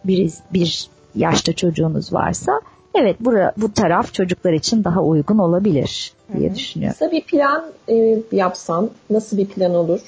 [0.06, 2.62] bir, bir yaşta çocuğunuz varsa
[2.96, 6.56] evet bu, bu taraf çocuklar için daha uygun olabilir diye Hı-hı.
[6.56, 6.98] düşünüyorum.
[7.00, 10.00] Kısa bir plan e, yapsan nasıl bir plan olur?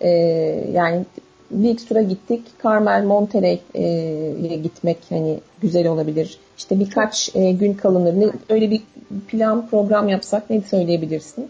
[0.00, 0.08] E,
[0.72, 1.04] yani
[1.50, 2.42] Big Sur'a gittik.
[2.64, 6.38] Carmel Monterey'e gitmek hani güzel olabilir.
[6.58, 8.32] İşte birkaç e, gün kalınır.
[8.48, 8.82] öyle bir
[9.28, 11.48] plan program yapsak ne söyleyebilirsin?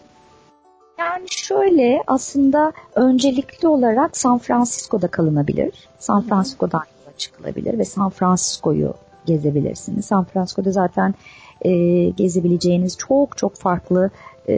[0.99, 5.89] Yani şöyle aslında öncelikli olarak San Francisco'da kalınabilir.
[5.99, 8.95] San Francisco'dan yola çıkılabilir ve San Francisco'yu
[9.27, 10.05] gezebilirsiniz.
[10.05, 11.15] San Francisco'da zaten
[11.63, 11.71] e,
[12.09, 14.11] gezebileceğiniz çok çok farklı
[14.49, 14.55] e,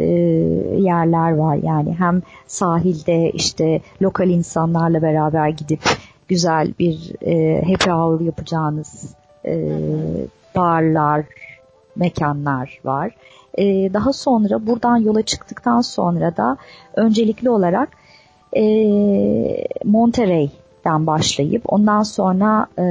[0.79, 1.59] yerler var.
[1.63, 5.81] Yani hem sahilde işte lokal insanlarla beraber gidip
[6.29, 9.15] güzel bir e, happy hour yapacağınız
[9.47, 9.79] e,
[10.57, 11.25] barlar,
[11.97, 13.15] mekanlar var.
[13.59, 16.57] E, daha sonra buradan yola çıktıktan sonra da
[16.97, 17.89] öncelikli olarak
[18.57, 18.65] e,
[19.85, 22.83] Monterey'den başlayıp ondan sonra e,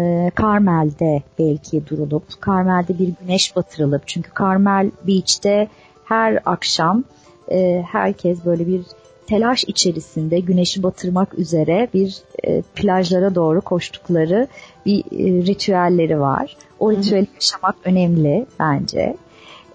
[0.41, 5.67] Carmel'de belki durulup Carmel'de bir güneş batırılıp çünkü Carmel Beach'te
[6.09, 7.03] her akşam
[7.51, 8.81] e, herkes böyle bir
[9.27, 14.47] telaş içerisinde güneşi batırmak üzere bir e, plajlara doğru koştukları
[14.85, 16.57] bir e, ritüelleri var.
[16.79, 19.15] O ritüeli yaşamak önemli bence.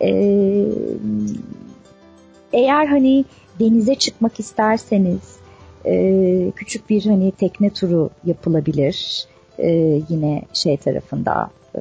[0.02, 0.10] E,
[2.52, 3.24] eğer hani
[3.60, 5.36] denize çıkmak isterseniz
[5.86, 9.26] e, küçük bir hani tekne turu yapılabilir.
[9.58, 9.70] E,
[10.08, 11.80] yine şey tarafında e,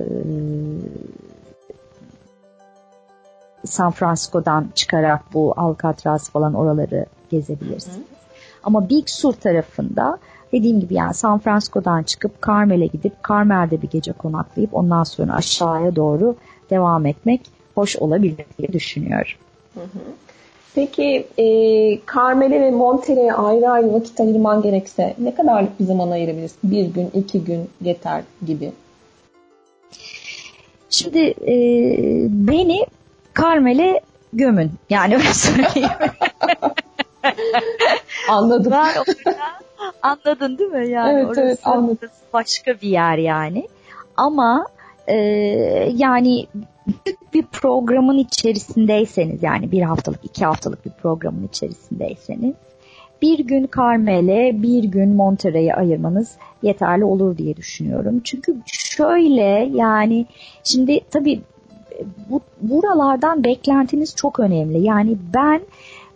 [3.66, 7.98] San Francisco'dan çıkarak bu Alcatraz falan oraları gezebilirsiniz.
[7.98, 8.04] Hı hı.
[8.64, 10.18] Ama Big Sur tarafında
[10.52, 15.96] dediğim gibi yani San Francisco'dan çıkıp Carmel'e gidip Carmel'de bir gece konaklayıp ondan sonra aşağıya
[15.96, 16.36] doğru
[16.70, 17.42] devam etmek
[17.76, 19.32] hoş olabilir diye düşünüyorum.
[19.74, 20.00] Hı hı.
[20.76, 21.46] Peki e,
[22.16, 26.60] Carmel'e ve Monterey'e ayrı ayrı vakit ayırman gerekse ne kadarlık bir zaman ayırabilirsin?
[26.64, 28.72] Bir gün, iki gün yeter gibi.
[30.90, 31.56] Şimdi e,
[32.30, 32.86] beni
[33.42, 34.02] Carmel'e
[34.34, 34.72] gömün.
[34.90, 35.90] Yani öyle söyleyeyim.
[38.30, 38.72] Anladım.
[38.72, 38.94] Ben
[40.02, 40.90] anladın değil mi?
[40.90, 42.10] Yani evet, orası, evet, anladım.
[42.34, 43.68] başka bir yer yani.
[44.18, 44.66] Ama
[45.08, 45.16] e,
[45.96, 46.48] yani
[47.34, 52.54] bir programın içerisindeyseniz yani bir haftalık iki haftalık bir programın içerisindeyseniz
[53.22, 56.32] bir gün Carmel'e bir gün Monterey'e ayırmanız
[56.62, 58.22] yeterli olur diye düşünüyorum.
[58.24, 60.26] Çünkü şöyle yani
[60.64, 61.42] şimdi tabii
[62.30, 64.82] bu, buralardan beklentiniz çok önemli.
[64.82, 65.62] Yani ben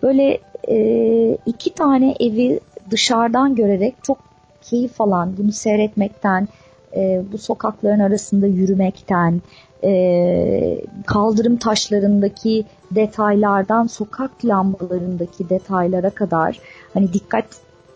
[0.03, 2.59] böyle e, iki tane evi
[2.91, 4.17] dışarıdan görerek çok
[4.61, 6.47] keyif alan, bunu seyretmekten,
[6.95, 9.41] e, bu sokakların arasında yürümekten,
[9.83, 16.59] e, kaldırım taşlarındaki detaylardan sokak lambalarındaki detaylara kadar
[16.93, 17.45] hani dikkat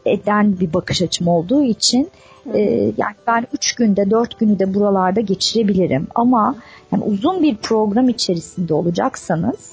[0.05, 2.09] eden bir bakış açım olduğu için
[2.53, 2.59] e,
[2.97, 6.55] yani ben üç günde dört günü de buralarda geçirebilirim ama
[6.91, 9.71] yani uzun bir program içerisinde olacaksanız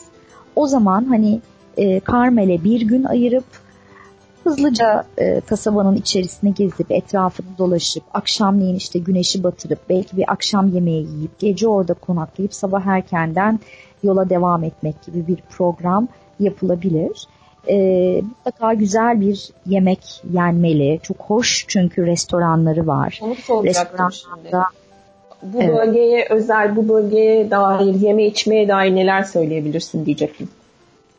[0.57, 1.41] o zaman hani
[1.76, 3.45] e, Carmel'e bir gün ayırıp
[4.45, 11.07] hızlıca e, kasabanın içerisine gezip etrafını dolaşıp akşamleyin işte güneşi batırıp belki bir akşam yemeği
[11.07, 13.61] yiyip gece orada konaklayıp sabah erkenden
[14.03, 16.09] yola devam etmek gibi bir program
[16.41, 17.29] yapılabilir.
[17.71, 17.77] E,
[18.23, 21.01] mutlaka güzel bir yemek yenmeli.
[21.03, 23.21] Çok hoş çünkü restoranları var.
[23.23, 24.57] Onu soracaktım şimdi.
[25.43, 25.77] Bu evet.
[25.77, 30.49] bölgeye özel, bu bölgeye dair, yeme içmeye dair neler söyleyebilirsin diyecektim.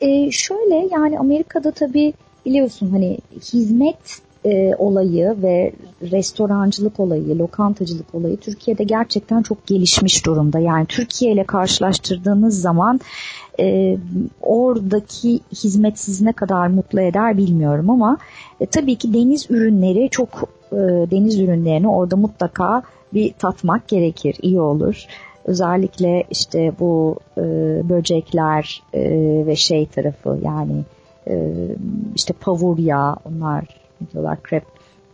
[0.02, 2.14] E, şöyle yani Amerika'da tabii
[2.46, 3.18] biliyorsun hani
[3.54, 5.72] hizmet e, olayı ve
[6.02, 10.60] restorancılık olayı, lokantacılık olayı Türkiye'de gerçekten çok gelişmiş durumda.
[10.60, 13.00] Yani Türkiye ile karşılaştırdığınız zaman
[13.60, 13.98] e,
[14.42, 18.18] oradaki hizmet sizi ne kadar mutlu eder bilmiyorum ama
[18.60, 20.78] e, tabii ki deniz ürünleri çok e,
[21.12, 22.82] deniz ürünlerini orada mutlaka
[23.14, 25.06] bir tatmak gerekir, iyi olur.
[25.46, 27.42] Özellikle işte bu e,
[27.90, 29.02] böcekler e,
[29.48, 30.84] ve şey tarafı yani
[31.28, 31.54] e,
[32.16, 33.79] işte pavurya, onlar
[34.14, 34.64] diyorlar krep,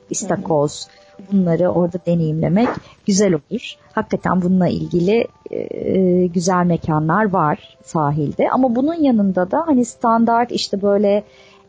[0.10, 0.88] istakoz
[1.32, 2.70] bunları orada deneyimlemek
[3.06, 3.76] güzel olur.
[3.92, 10.82] Hakikaten bununla ilgili e, güzel mekanlar var sahilde ama bunun yanında da hani standart işte
[10.82, 11.24] böyle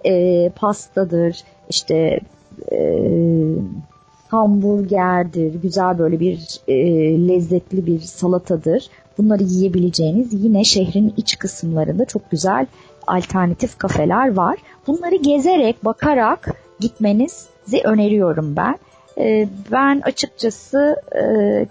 [0.04, 1.36] e, pastadır,
[1.68, 2.20] işte
[2.72, 2.78] e,
[4.28, 6.74] hamburgerdir, güzel böyle bir e,
[7.28, 8.88] lezzetli bir salatadır.
[9.18, 12.66] Bunları yiyebileceğiniz yine şehrin iç kısımlarında çok güzel
[13.06, 14.58] alternatif kafeler var.
[14.86, 16.48] Bunları gezerek, bakarak
[16.80, 18.78] gitmenizi öneriyorum ben.
[19.18, 21.22] E, ben açıkçası e,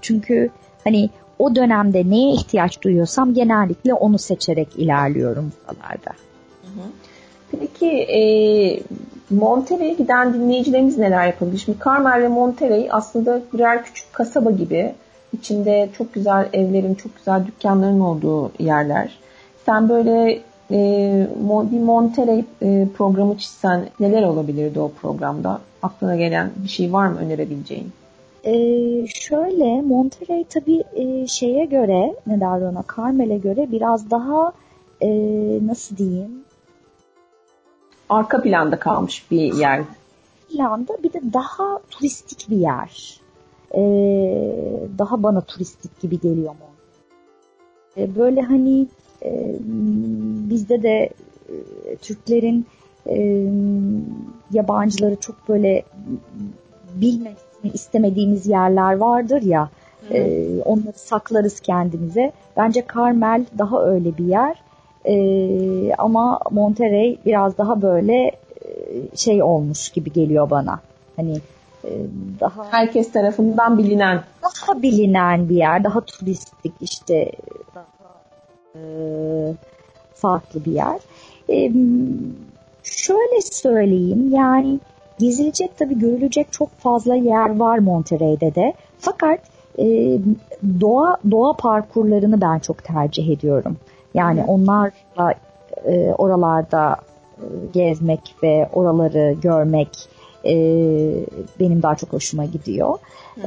[0.01, 0.49] çünkü
[0.83, 1.09] hani
[1.39, 6.11] o dönemde neye ihtiyaç duyuyorsam genellikle onu seçerek ilerliyorum buralarda.
[7.59, 8.19] Peki e,
[9.29, 11.57] Monterey'e giden dinleyicilerimiz neler yapabilir?
[11.57, 14.93] Şimdi Carmel ve Monterey aslında birer küçük kasaba gibi.
[15.33, 19.17] İçinde çok güzel evlerin, çok güzel dükkanların olduğu yerler.
[19.65, 20.41] Sen böyle
[20.71, 21.27] e,
[21.71, 25.61] bir Monterey e, programı çizsen neler olabilirdi o programda?
[25.81, 27.91] Aklına gelen bir şey var mı önerebileceğin?
[28.43, 34.51] Ee, şöyle Monterey tabii e, şeye göre ne derler ona Carmel'e göre biraz daha
[35.01, 35.09] e,
[35.67, 36.45] nasıl diyeyim
[38.09, 39.83] arka planda kalmış bir yer.
[40.49, 43.19] Planda bir de daha turistik bir yer.
[43.75, 43.79] Ee,
[44.97, 46.65] daha bana turistik gibi geliyor mu?
[47.97, 48.87] Ee, böyle hani
[49.23, 49.55] e,
[50.49, 51.09] bizde de
[51.49, 52.65] e, Türklerin
[53.09, 53.45] e,
[54.51, 55.83] yabancıları çok böyle
[56.95, 59.69] bilmesini istemediğimiz yerler vardır ya.
[60.11, 62.31] E, onları saklarız kendimize.
[62.57, 64.55] Bence Carmel daha öyle bir yer.
[65.05, 68.31] E, ama Monterey biraz daha böyle
[68.65, 70.79] e, şey olmuş gibi geliyor bana.
[71.15, 71.37] Hani
[71.83, 71.91] e,
[72.39, 77.31] daha herkes tarafından bilinen daha bilinen bir yer, daha turistik işte
[80.13, 80.99] farklı bir yer.
[81.49, 81.71] E,
[82.83, 84.79] şöyle söyleyeyim yani
[85.19, 88.73] gezilecek tabii görülecek çok fazla yer var Monterey'de de.
[88.99, 89.39] Fakat
[89.79, 90.17] e,
[90.81, 93.77] doğa doğa parkurlarını ben çok tercih ediyorum.
[94.13, 94.45] Yani Hı.
[94.47, 95.33] onlarla
[95.85, 96.95] e, oralarda
[97.37, 99.89] e, gezmek ve oraları görmek
[100.45, 100.53] e,
[101.59, 102.97] benim daha çok hoşuma gidiyor.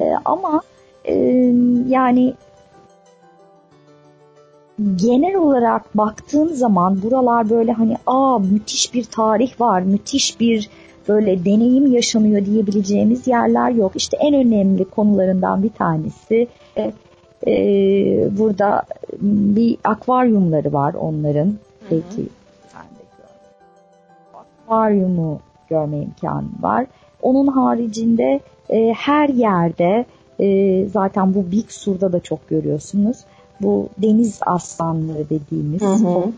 [0.01, 0.62] E, ama
[1.05, 1.14] e,
[1.89, 2.35] yani
[4.97, 10.70] genel olarak baktığın zaman buralar böyle hani aa müthiş bir tarih var, müthiş bir
[11.09, 13.93] böyle deneyim yaşanıyor diyebileceğimiz yerler yok.
[13.95, 16.93] İşte en önemli konularından bir tanesi e,
[17.47, 18.83] e, burada
[19.20, 21.55] bir akvaryumları var onların.
[21.91, 22.29] Belki
[24.35, 26.87] Akvaryumu görme imkanı var.
[27.22, 30.05] Onun haricinde e, her yerde
[30.41, 33.16] e, zaten bu Big Sur'da da çok görüyorsunuz.
[33.61, 36.32] Bu deniz aslanları dediğimiz hı hı, hı.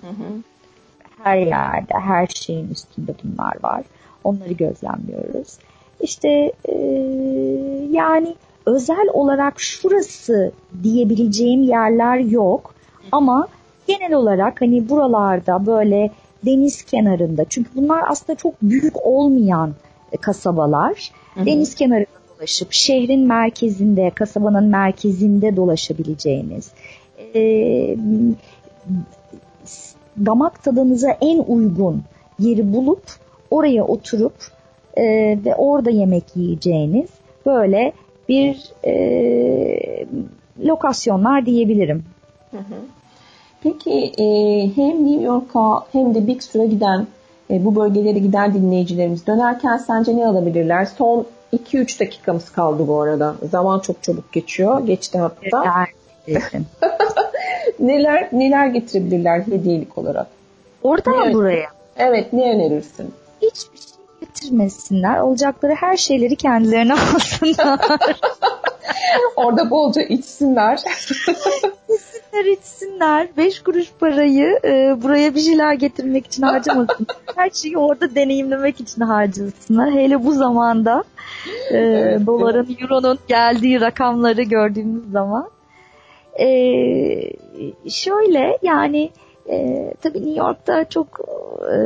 [1.23, 3.83] her yerde her şeyin üstünde bunlar var.
[4.25, 5.59] Onları gözlemliyoruz.
[6.01, 6.75] İşte e,
[7.91, 8.35] yani
[8.67, 10.53] özel olarak şurası
[10.83, 12.75] diyebileceğim yerler yok.
[13.13, 13.49] Ama
[13.87, 16.11] genel olarak hani buralarda böyle
[16.47, 19.75] deniz kenarında çünkü bunlar aslında çok büyük olmayan
[20.21, 21.13] kasabalar.
[21.35, 21.47] Hı hı.
[21.47, 26.71] Deniz kenarında dolaşıp şehrin merkezinde, kasabanın merkezinde dolaşabileceğiniz
[30.27, 32.03] damak tadınıza en uygun
[32.39, 33.03] yeri bulup
[33.51, 34.35] oraya oturup
[34.97, 35.05] e,
[35.45, 37.09] ve orada yemek yiyeceğiniz
[37.47, 37.93] böyle
[38.29, 40.07] bir e,
[40.65, 42.05] lokasyonlar diyebilirim.
[42.51, 42.75] Hı hı.
[43.63, 44.27] Peki e,
[44.77, 47.07] hem New York'a hem de Big Sur'a giden
[47.51, 50.85] e, bu bölgelere giden dinleyicilerimiz dönerken sence ne alabilirler?
[50.85, 53.35] Son 2-3 dakikamız kaldı bu arada.
[53.51, 54.87] Zaman çok çabuk geçiyor.
[54.87, 55.63] Geçti hatta.
[57.81, 60.27] neler neler getirebilirler hediyelik olarak?
[60.83, 61.69] Orada mı buraya?
[61.97, 63.15] Evet ne önerirsin?
[63.43, 65.21] Hiçbir şey getirmesinler.
[65.21, 67.81] Olacakları her şeyleri kendilerine alsınlar.
[69.37, 70.79] Orada bolca içsinler.
[71.89, 73.29] içsinler içsinler.
[73.37, 77.07] Beş kuruş parayı e, buraya bir şeyler getirmek için harcamasın.
[77.37, 79.91] Her şeyi orada deneyimlemek için harcasınlar.
[79.91, 81.05] Hele bu zamanda
[81.71, 82.83] e, evet, doların, evet.
[82.83, 85.51] euronun geldiği rakamları gördüğümüz zaman.
[86.39, 86.49] E,
[87.89, 89.11] şöyle yani
[89.51, 91.21] e, tabii New York'ta çok
[91.73, 91.77] e,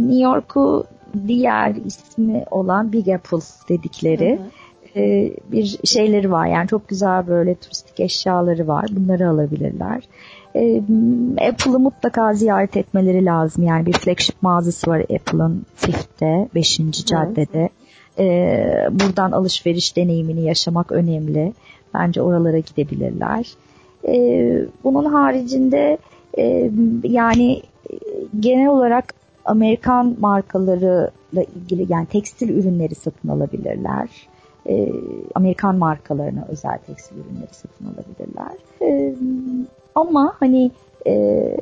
[0.00, 0.84] New York'u
[1.28, 3.38] diğer ismi olan Big Apple
[3.68, 4.48] dedikleri hı hı.
[4.96, 6.46] E, bir şeyleri var.
[6.46, 8.86] Yani çok güzel böyle turistik eşyaları var.
[8.90, 10.02] Bunları alabilirler.
[10.56, 10.78] E,
[11.48, 13.64] Apple'ı mutlaka ziyaret etmeleri lazım.
[13.64, 16.80] Yani bir flagship mağazası var Apple'ın Fifth'te, 5.
[17.06, 17.68] caddede.
[18.18, 18.26] E,
[18.90, 21.52] buradan alışveriş deneyimini yaşamak önemli.
[21.94, 23.46] Bence oralara gidebilirler.
[24.08, 25.98] E, bunun haricinde
[26.38, 26.70] e,
[27.04, 27.62] yani
[28.40, 34.08] genel olarak Amerikan markalarıyla ilgili yani tekstil ürünleri satın alabilirler.
[34.68, 34.92] E,
[35.34, 38.54] Amerikan markalarına özel tekstil ürünleri satın alabilirler.
[38.82, 39.14] E,
[39.94, 40.70] ama hani
[41.06, 41.56] e,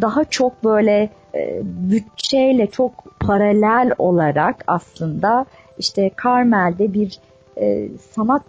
[0.00, 5.46] daha çok böyle e, bütçeyle çok paralel olarak aslında
[5.78, 7.18] işte Carmel'de bir
[7.58, 8.42] e, sanat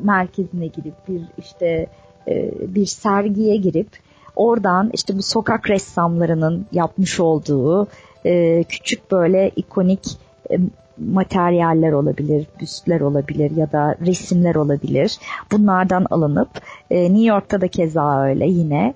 [0.00, 1.86] merkezine girip bir işte
[2.28, 3.88] e, bir sergiye girip
[4.36, 7.86] oradan işte bu sokak ressamlarının yapmış olduğu
[8.26, 10.18] e, küçük böyle ikonik
[10.50, 10.56] e,
[10.98, 15.18] materyaller olabilir, büstler olabilir ya da resimler olabilir.
[15.52, 16.48] Bunlardan alınıp
[16.90, 18.94] New York'ta da keza öyle yine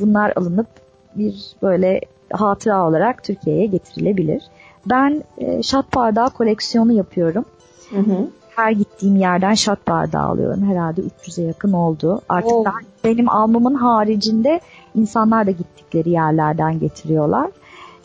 [0.00, 0.66] bunlar alınıp
[1.14, 2.00] bir böyle
[2.30, 4.42] hatıra olarak Türkiye'ye getirilebilir.
[4.86, 7.44] Ben e, şat bardağı koleksiyonu yapıyorum.
[7.90, 8.28] Hı hı.
[8.56, 10.70] Her gittiğim yerden şat bardağı alıyorum.
[10.70, 12.20] Herhalde 300'e yakın oldu.
[12.28, 12.64] Artık oh.
[12.64, 12.72] ben,
[13.04, 14.60] benim almamın haricinde
[14.94, 17.50] insanlar da gittikleri yerlerden getiriyorlar.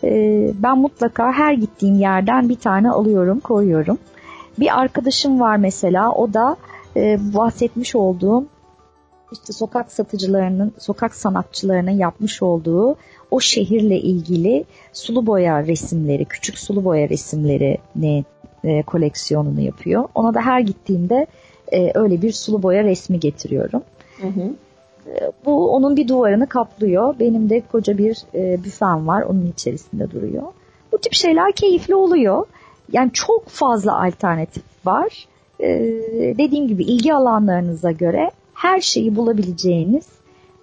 [0.04, 3.97] Ee, ben mutlaka her gittiğim yerden bir tane alıyorum, koyuyorum.
[4.60, 6.58] Bir arkadaşım var mesela, o da
[6.95, 8.45] e, bahsetmiş olduğum
[9.32, 12.95] işte sokak satıcılarının, sokak sanatçılarının yapmış olduğu
[13.32, 18.26] o şehirle ilgili sulu boya resimleri, küçük sulu boya resimlerini
[18.64, 20.03] e, koleksiyonunu yapıyor.
[20.16, 21.28] Ona da her gittiğimde
[21.74, 23.84] e, öyle bir sulu boya resmi getiriyorum.
[24.22, 24.53] Hı hı.
[25.07, 27.16] E, bu onun bir duvarını kaplıyor.
[27.20, 29.22] Benim de koca bir e, büfem var.
[29.22, 30.43] Onun içerisinde duruyor.
[30.91, 32.45] Bu tip şeyler keyifli oluyor.
[32.91, 35.28] Yani çok fazla alternatif var.
[35.59, 35.70] E,
[36.38, 40.05] dediğim gibi ilgi alanlarınıza göre her şeyi bulabileceğiniz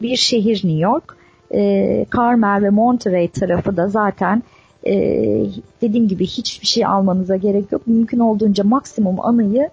[0.02, 1.16] bir şehir New York.
[1.54, 4.42] E, Carmel ve Monterey tarafı da zaten
[4.86, 4.92] e,
[5.82, 7.86] dediğim gibi hiçbir şey almanıza gerek yok.
[7.86, 9.70] Mümkün olduğunca maksimum anıyı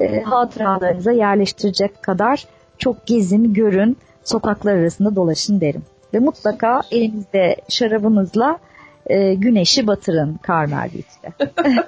[0.00, 2.46] e, hatıralarınıza yerleştirecek kadar
[2.78, 5.82] çok gezin, görün, sokaklar arasında dolaşın derim.
[6.14, 8.58] Ve mutlaka elinizde şarabınızla
[9.06, 11.52] e, güneşi batırın Carmel Beach'te.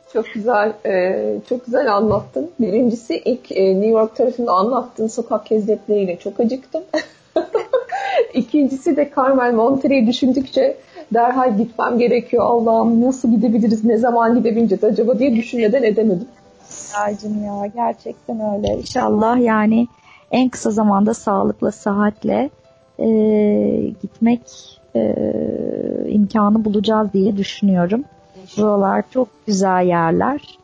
[0.12, 2.50] çok güzel, e, çok güzel anlattın.
[2.60, 6.82] Birincisi ilk e, New York tarafında anlattığın sokak lezzetleriyle çok acıktım.
[8.34, 10.76] İkincisi de Carmel Monterey'i düşündükçe
[11.14, 12.44] derhal gitmem gerekiyor.
[12.44, 16.28] Allah'ım nasıl gidebiliriz, ne zaman gidebileceğiz acaba diye düşünmeden edemedim.
[16.94, 18.76] Yaycım ya gerçekten öyle.
[18.78, 19.88] İnşallah yani
[20.30, 22.50] en kısa zamanda sağlıkla, sıhhatle
[22.98, 23.08] e,
[24.02, 24.40] gitmek
[24.96, 25.14] e,
[26.08, 28.04] imkanı bulacağız diye düşünüyorum.
[28.56, 30.58] Buralar çok güzel yerler.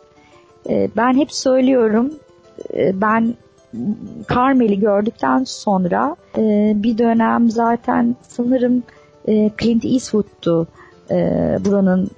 [0.69, 2.15] E, ben hep söylüyorum,
[2.75, 3.35] e, ben
[4.35, 8.83] Carmel'i gördükten sonra e, bir dönem zaten sanırım
[9.29, 10.67] e, Clint Eastwood'tu
[11.11, 11.15] e,
[11.65, 12.11] buranın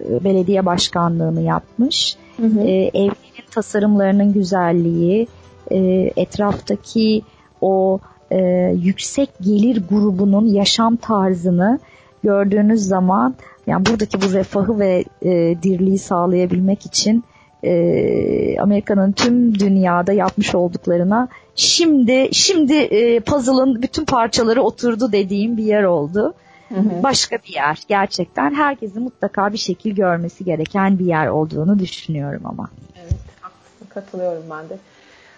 [0.00, 2.16] e, belediye başkanlığını yapmış.
[2.36, 2.60] Hı hı.
[2.60, 5.26] E, evlerin tasarımlarının güzelliği,
[5.70, 5.78] e,
[6.16, 7.22] etraftaki
[7.60, 7.98] o
[8.30, 8.38] e,
[8.82, 11.78] yüksek gelir grubunun yaşam tarzını
[12.22, 13.34] gördüğünüz zaman
[13.66, 15.30] yani buradaki bu refahı ve e,
[15.62, 17.24] dirliği sağlayabilmek için
[17.64, 25.64] e, Amerika'nın tüm dünyada yapmış olduklarına şimdi şimdi e, puzzle'ın bütün parçaları oturdu dediğim bir
[25.64, 26.34] yer oldu.
[26.74, 27.02] Hı hı.
[27.02, 32.70] Başka bir yer gerçekten herkesin mutlaka bir şekil görmesi gereken bir yer olduğunu düşünüyorum ama.
[32.96, 34.78] Evet haklısın katılıyorum ben de.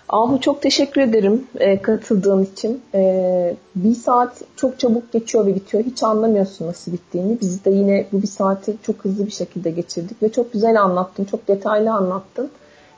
[0.08, 2.82] Ahu çok teşekkür ederim e, katıldığın için.
[2.94, 5.84] E, bir saat çok çabuk geçiyor ve bitiyor.
[5.84, 7.40] Hiç anlamıyorsun nasıl bittiğini.
[7.40, 11.24] Biz de yine bu bir saati çok hızlı bir şekilde geçirdik ve çok güzel anlattın.
[11.24, 12.50] Çok detaylı anlattın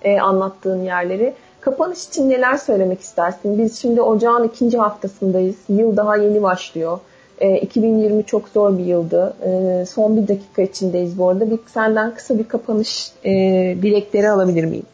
[0.03, 1.35] e, anlattığın yerleri.
[1.61, 3.59] Kapanış için neler söylemek istersin?
[3.59, 5.57] Biz şimdi ocağın ikinci haftasındayız.
[5.69, 6.99] Yıl daha yeni başlıyor.
[7.41, 9.35] E, 2020 çok zor bir yıldı.
[9.43, 11.51] E, son bir dakika içindeyiz bu arada.
[11.51, 13.33] Bir, senden kısa bir kapanış e,
[13.83, 14.87] dilekleri alabilir miyim?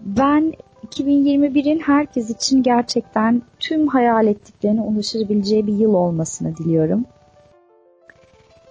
[0.00, 0.54] Ben
[0.86, 7.04] 2021'in herkes için gerçekten tüm hayal ettiklerine ulaşabileceği bir yıl olmasını diliyorum.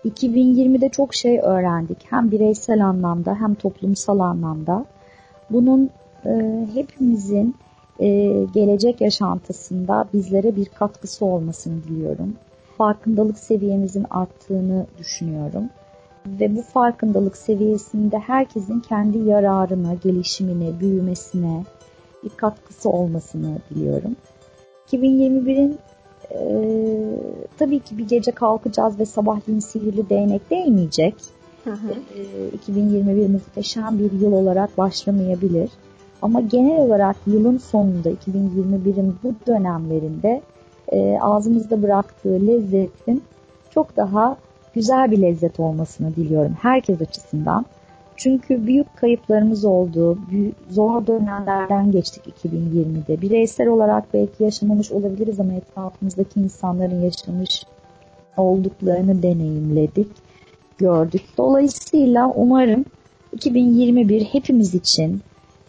[0.05, 1.97] 2020'de çok şey öğrendik.
[2.09, 4.85] Hem bireysel anlamda hem toplumsal anlamda.
[5.49, 5.89] Bunun
[6.25, 6.31] e,
[6.73, 7.55] hepimizin
[8.53, 12.35] gelecek yaşantısında bizlere bir katkısı olmasını diliyorum.
[12.77, 15.69] Farkındalık seviyemizin arttığını düşünüyorum
[16.27, 21.63] ve bu farkındalık seviyesinde herkesin kendi yararına, gelişimine, büyümesine
[22.23, 24.15] bir katkısı olmasını diliyorum.
[24.91, 25.79] 2021'in
[26.31, 26.39] e,
[27.57, 31.15] tabii ki bir gece kalkacağız ve sabahleyin sihirli değnek değmeyecek.
[31.63, 31.93] Hı hı.
[32.17, 35.69] E, 2021 muhteşem bir yıl olarak başlamayabilir.
[36.23, 40.41] Ama genel olarak yılın sonunda 2021'in bu dönemlerinde
[40.91, 43.23] e, ağzımızda bıraktığı lezzetin
[43.73, 44.37] çok daha
[44.73, 47.65] güzel bir lezzet olmasını diliyorum herkes açısından.
[48.15, 50.17] Çünkü büyük kayıplarımız oldu.
[50.69, 53.21] Zor dönemlerden geçtik 2020'de.
[53.21, 57.63] Bireysel olarak belki yaşamamış olabiliriz ama etrafımızdaki insanların yaşamış
[58.37, 60.11] olduklarını deneyimledik,
[60.77, 61.23] gördük.
[61.37, 62.85] Dolayısıyla umarım
[63.33, 65.21] 2021 hepimiz için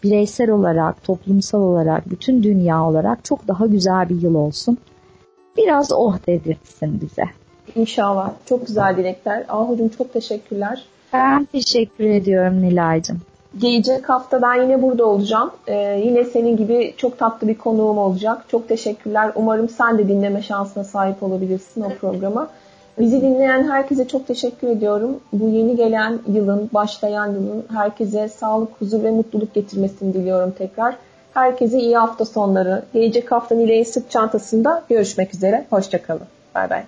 [0.05, 4.77] bireysel olarak, toplumsal olarak, bütün dünya olarak çok daha güzel bir yıl olsun.
[5.57, 7.23] Biraz oh dedirtsin bize.
[7.75, 8.31] İnşallah.
[8.45, 9.45] Çok güzel dilekler.
[9.49, 10.85] Ahucum çok teşekkürler.
[11.13, 13.21] Ben teşekkür ediyorum Nilay'cığım.
[13.57, 15.51] Gelecek hafta ben yine burada olacağım.
[15.67, 18.45] Ee, yine senin gibi çok tatlı bir konuğum olacak.
[18.47, 19.31] Çok teşekkürler.
[19.35, 22.49] Umarım sen de dinleme şansına sahip olabilirsin o programa.
[22.99, 25.19] Bizi dinleyen herkese çok teşekkür ediyorum.
[25.33, 30.95] Bu yeni gelen yılın, başlayan yılın herkese sağlık, huzur ve mutluluk getirmesini diliyorum tekrar.
[31.33, 32.83] Herkese iyi hafta sonları.
[32.93, 35.65] Gelecek hafta Nilay'ın sırt çantasında görüşmek üzere.
[35.69, 36.27] Hoşçakalın.
[36.55, 36.83] Bay bay.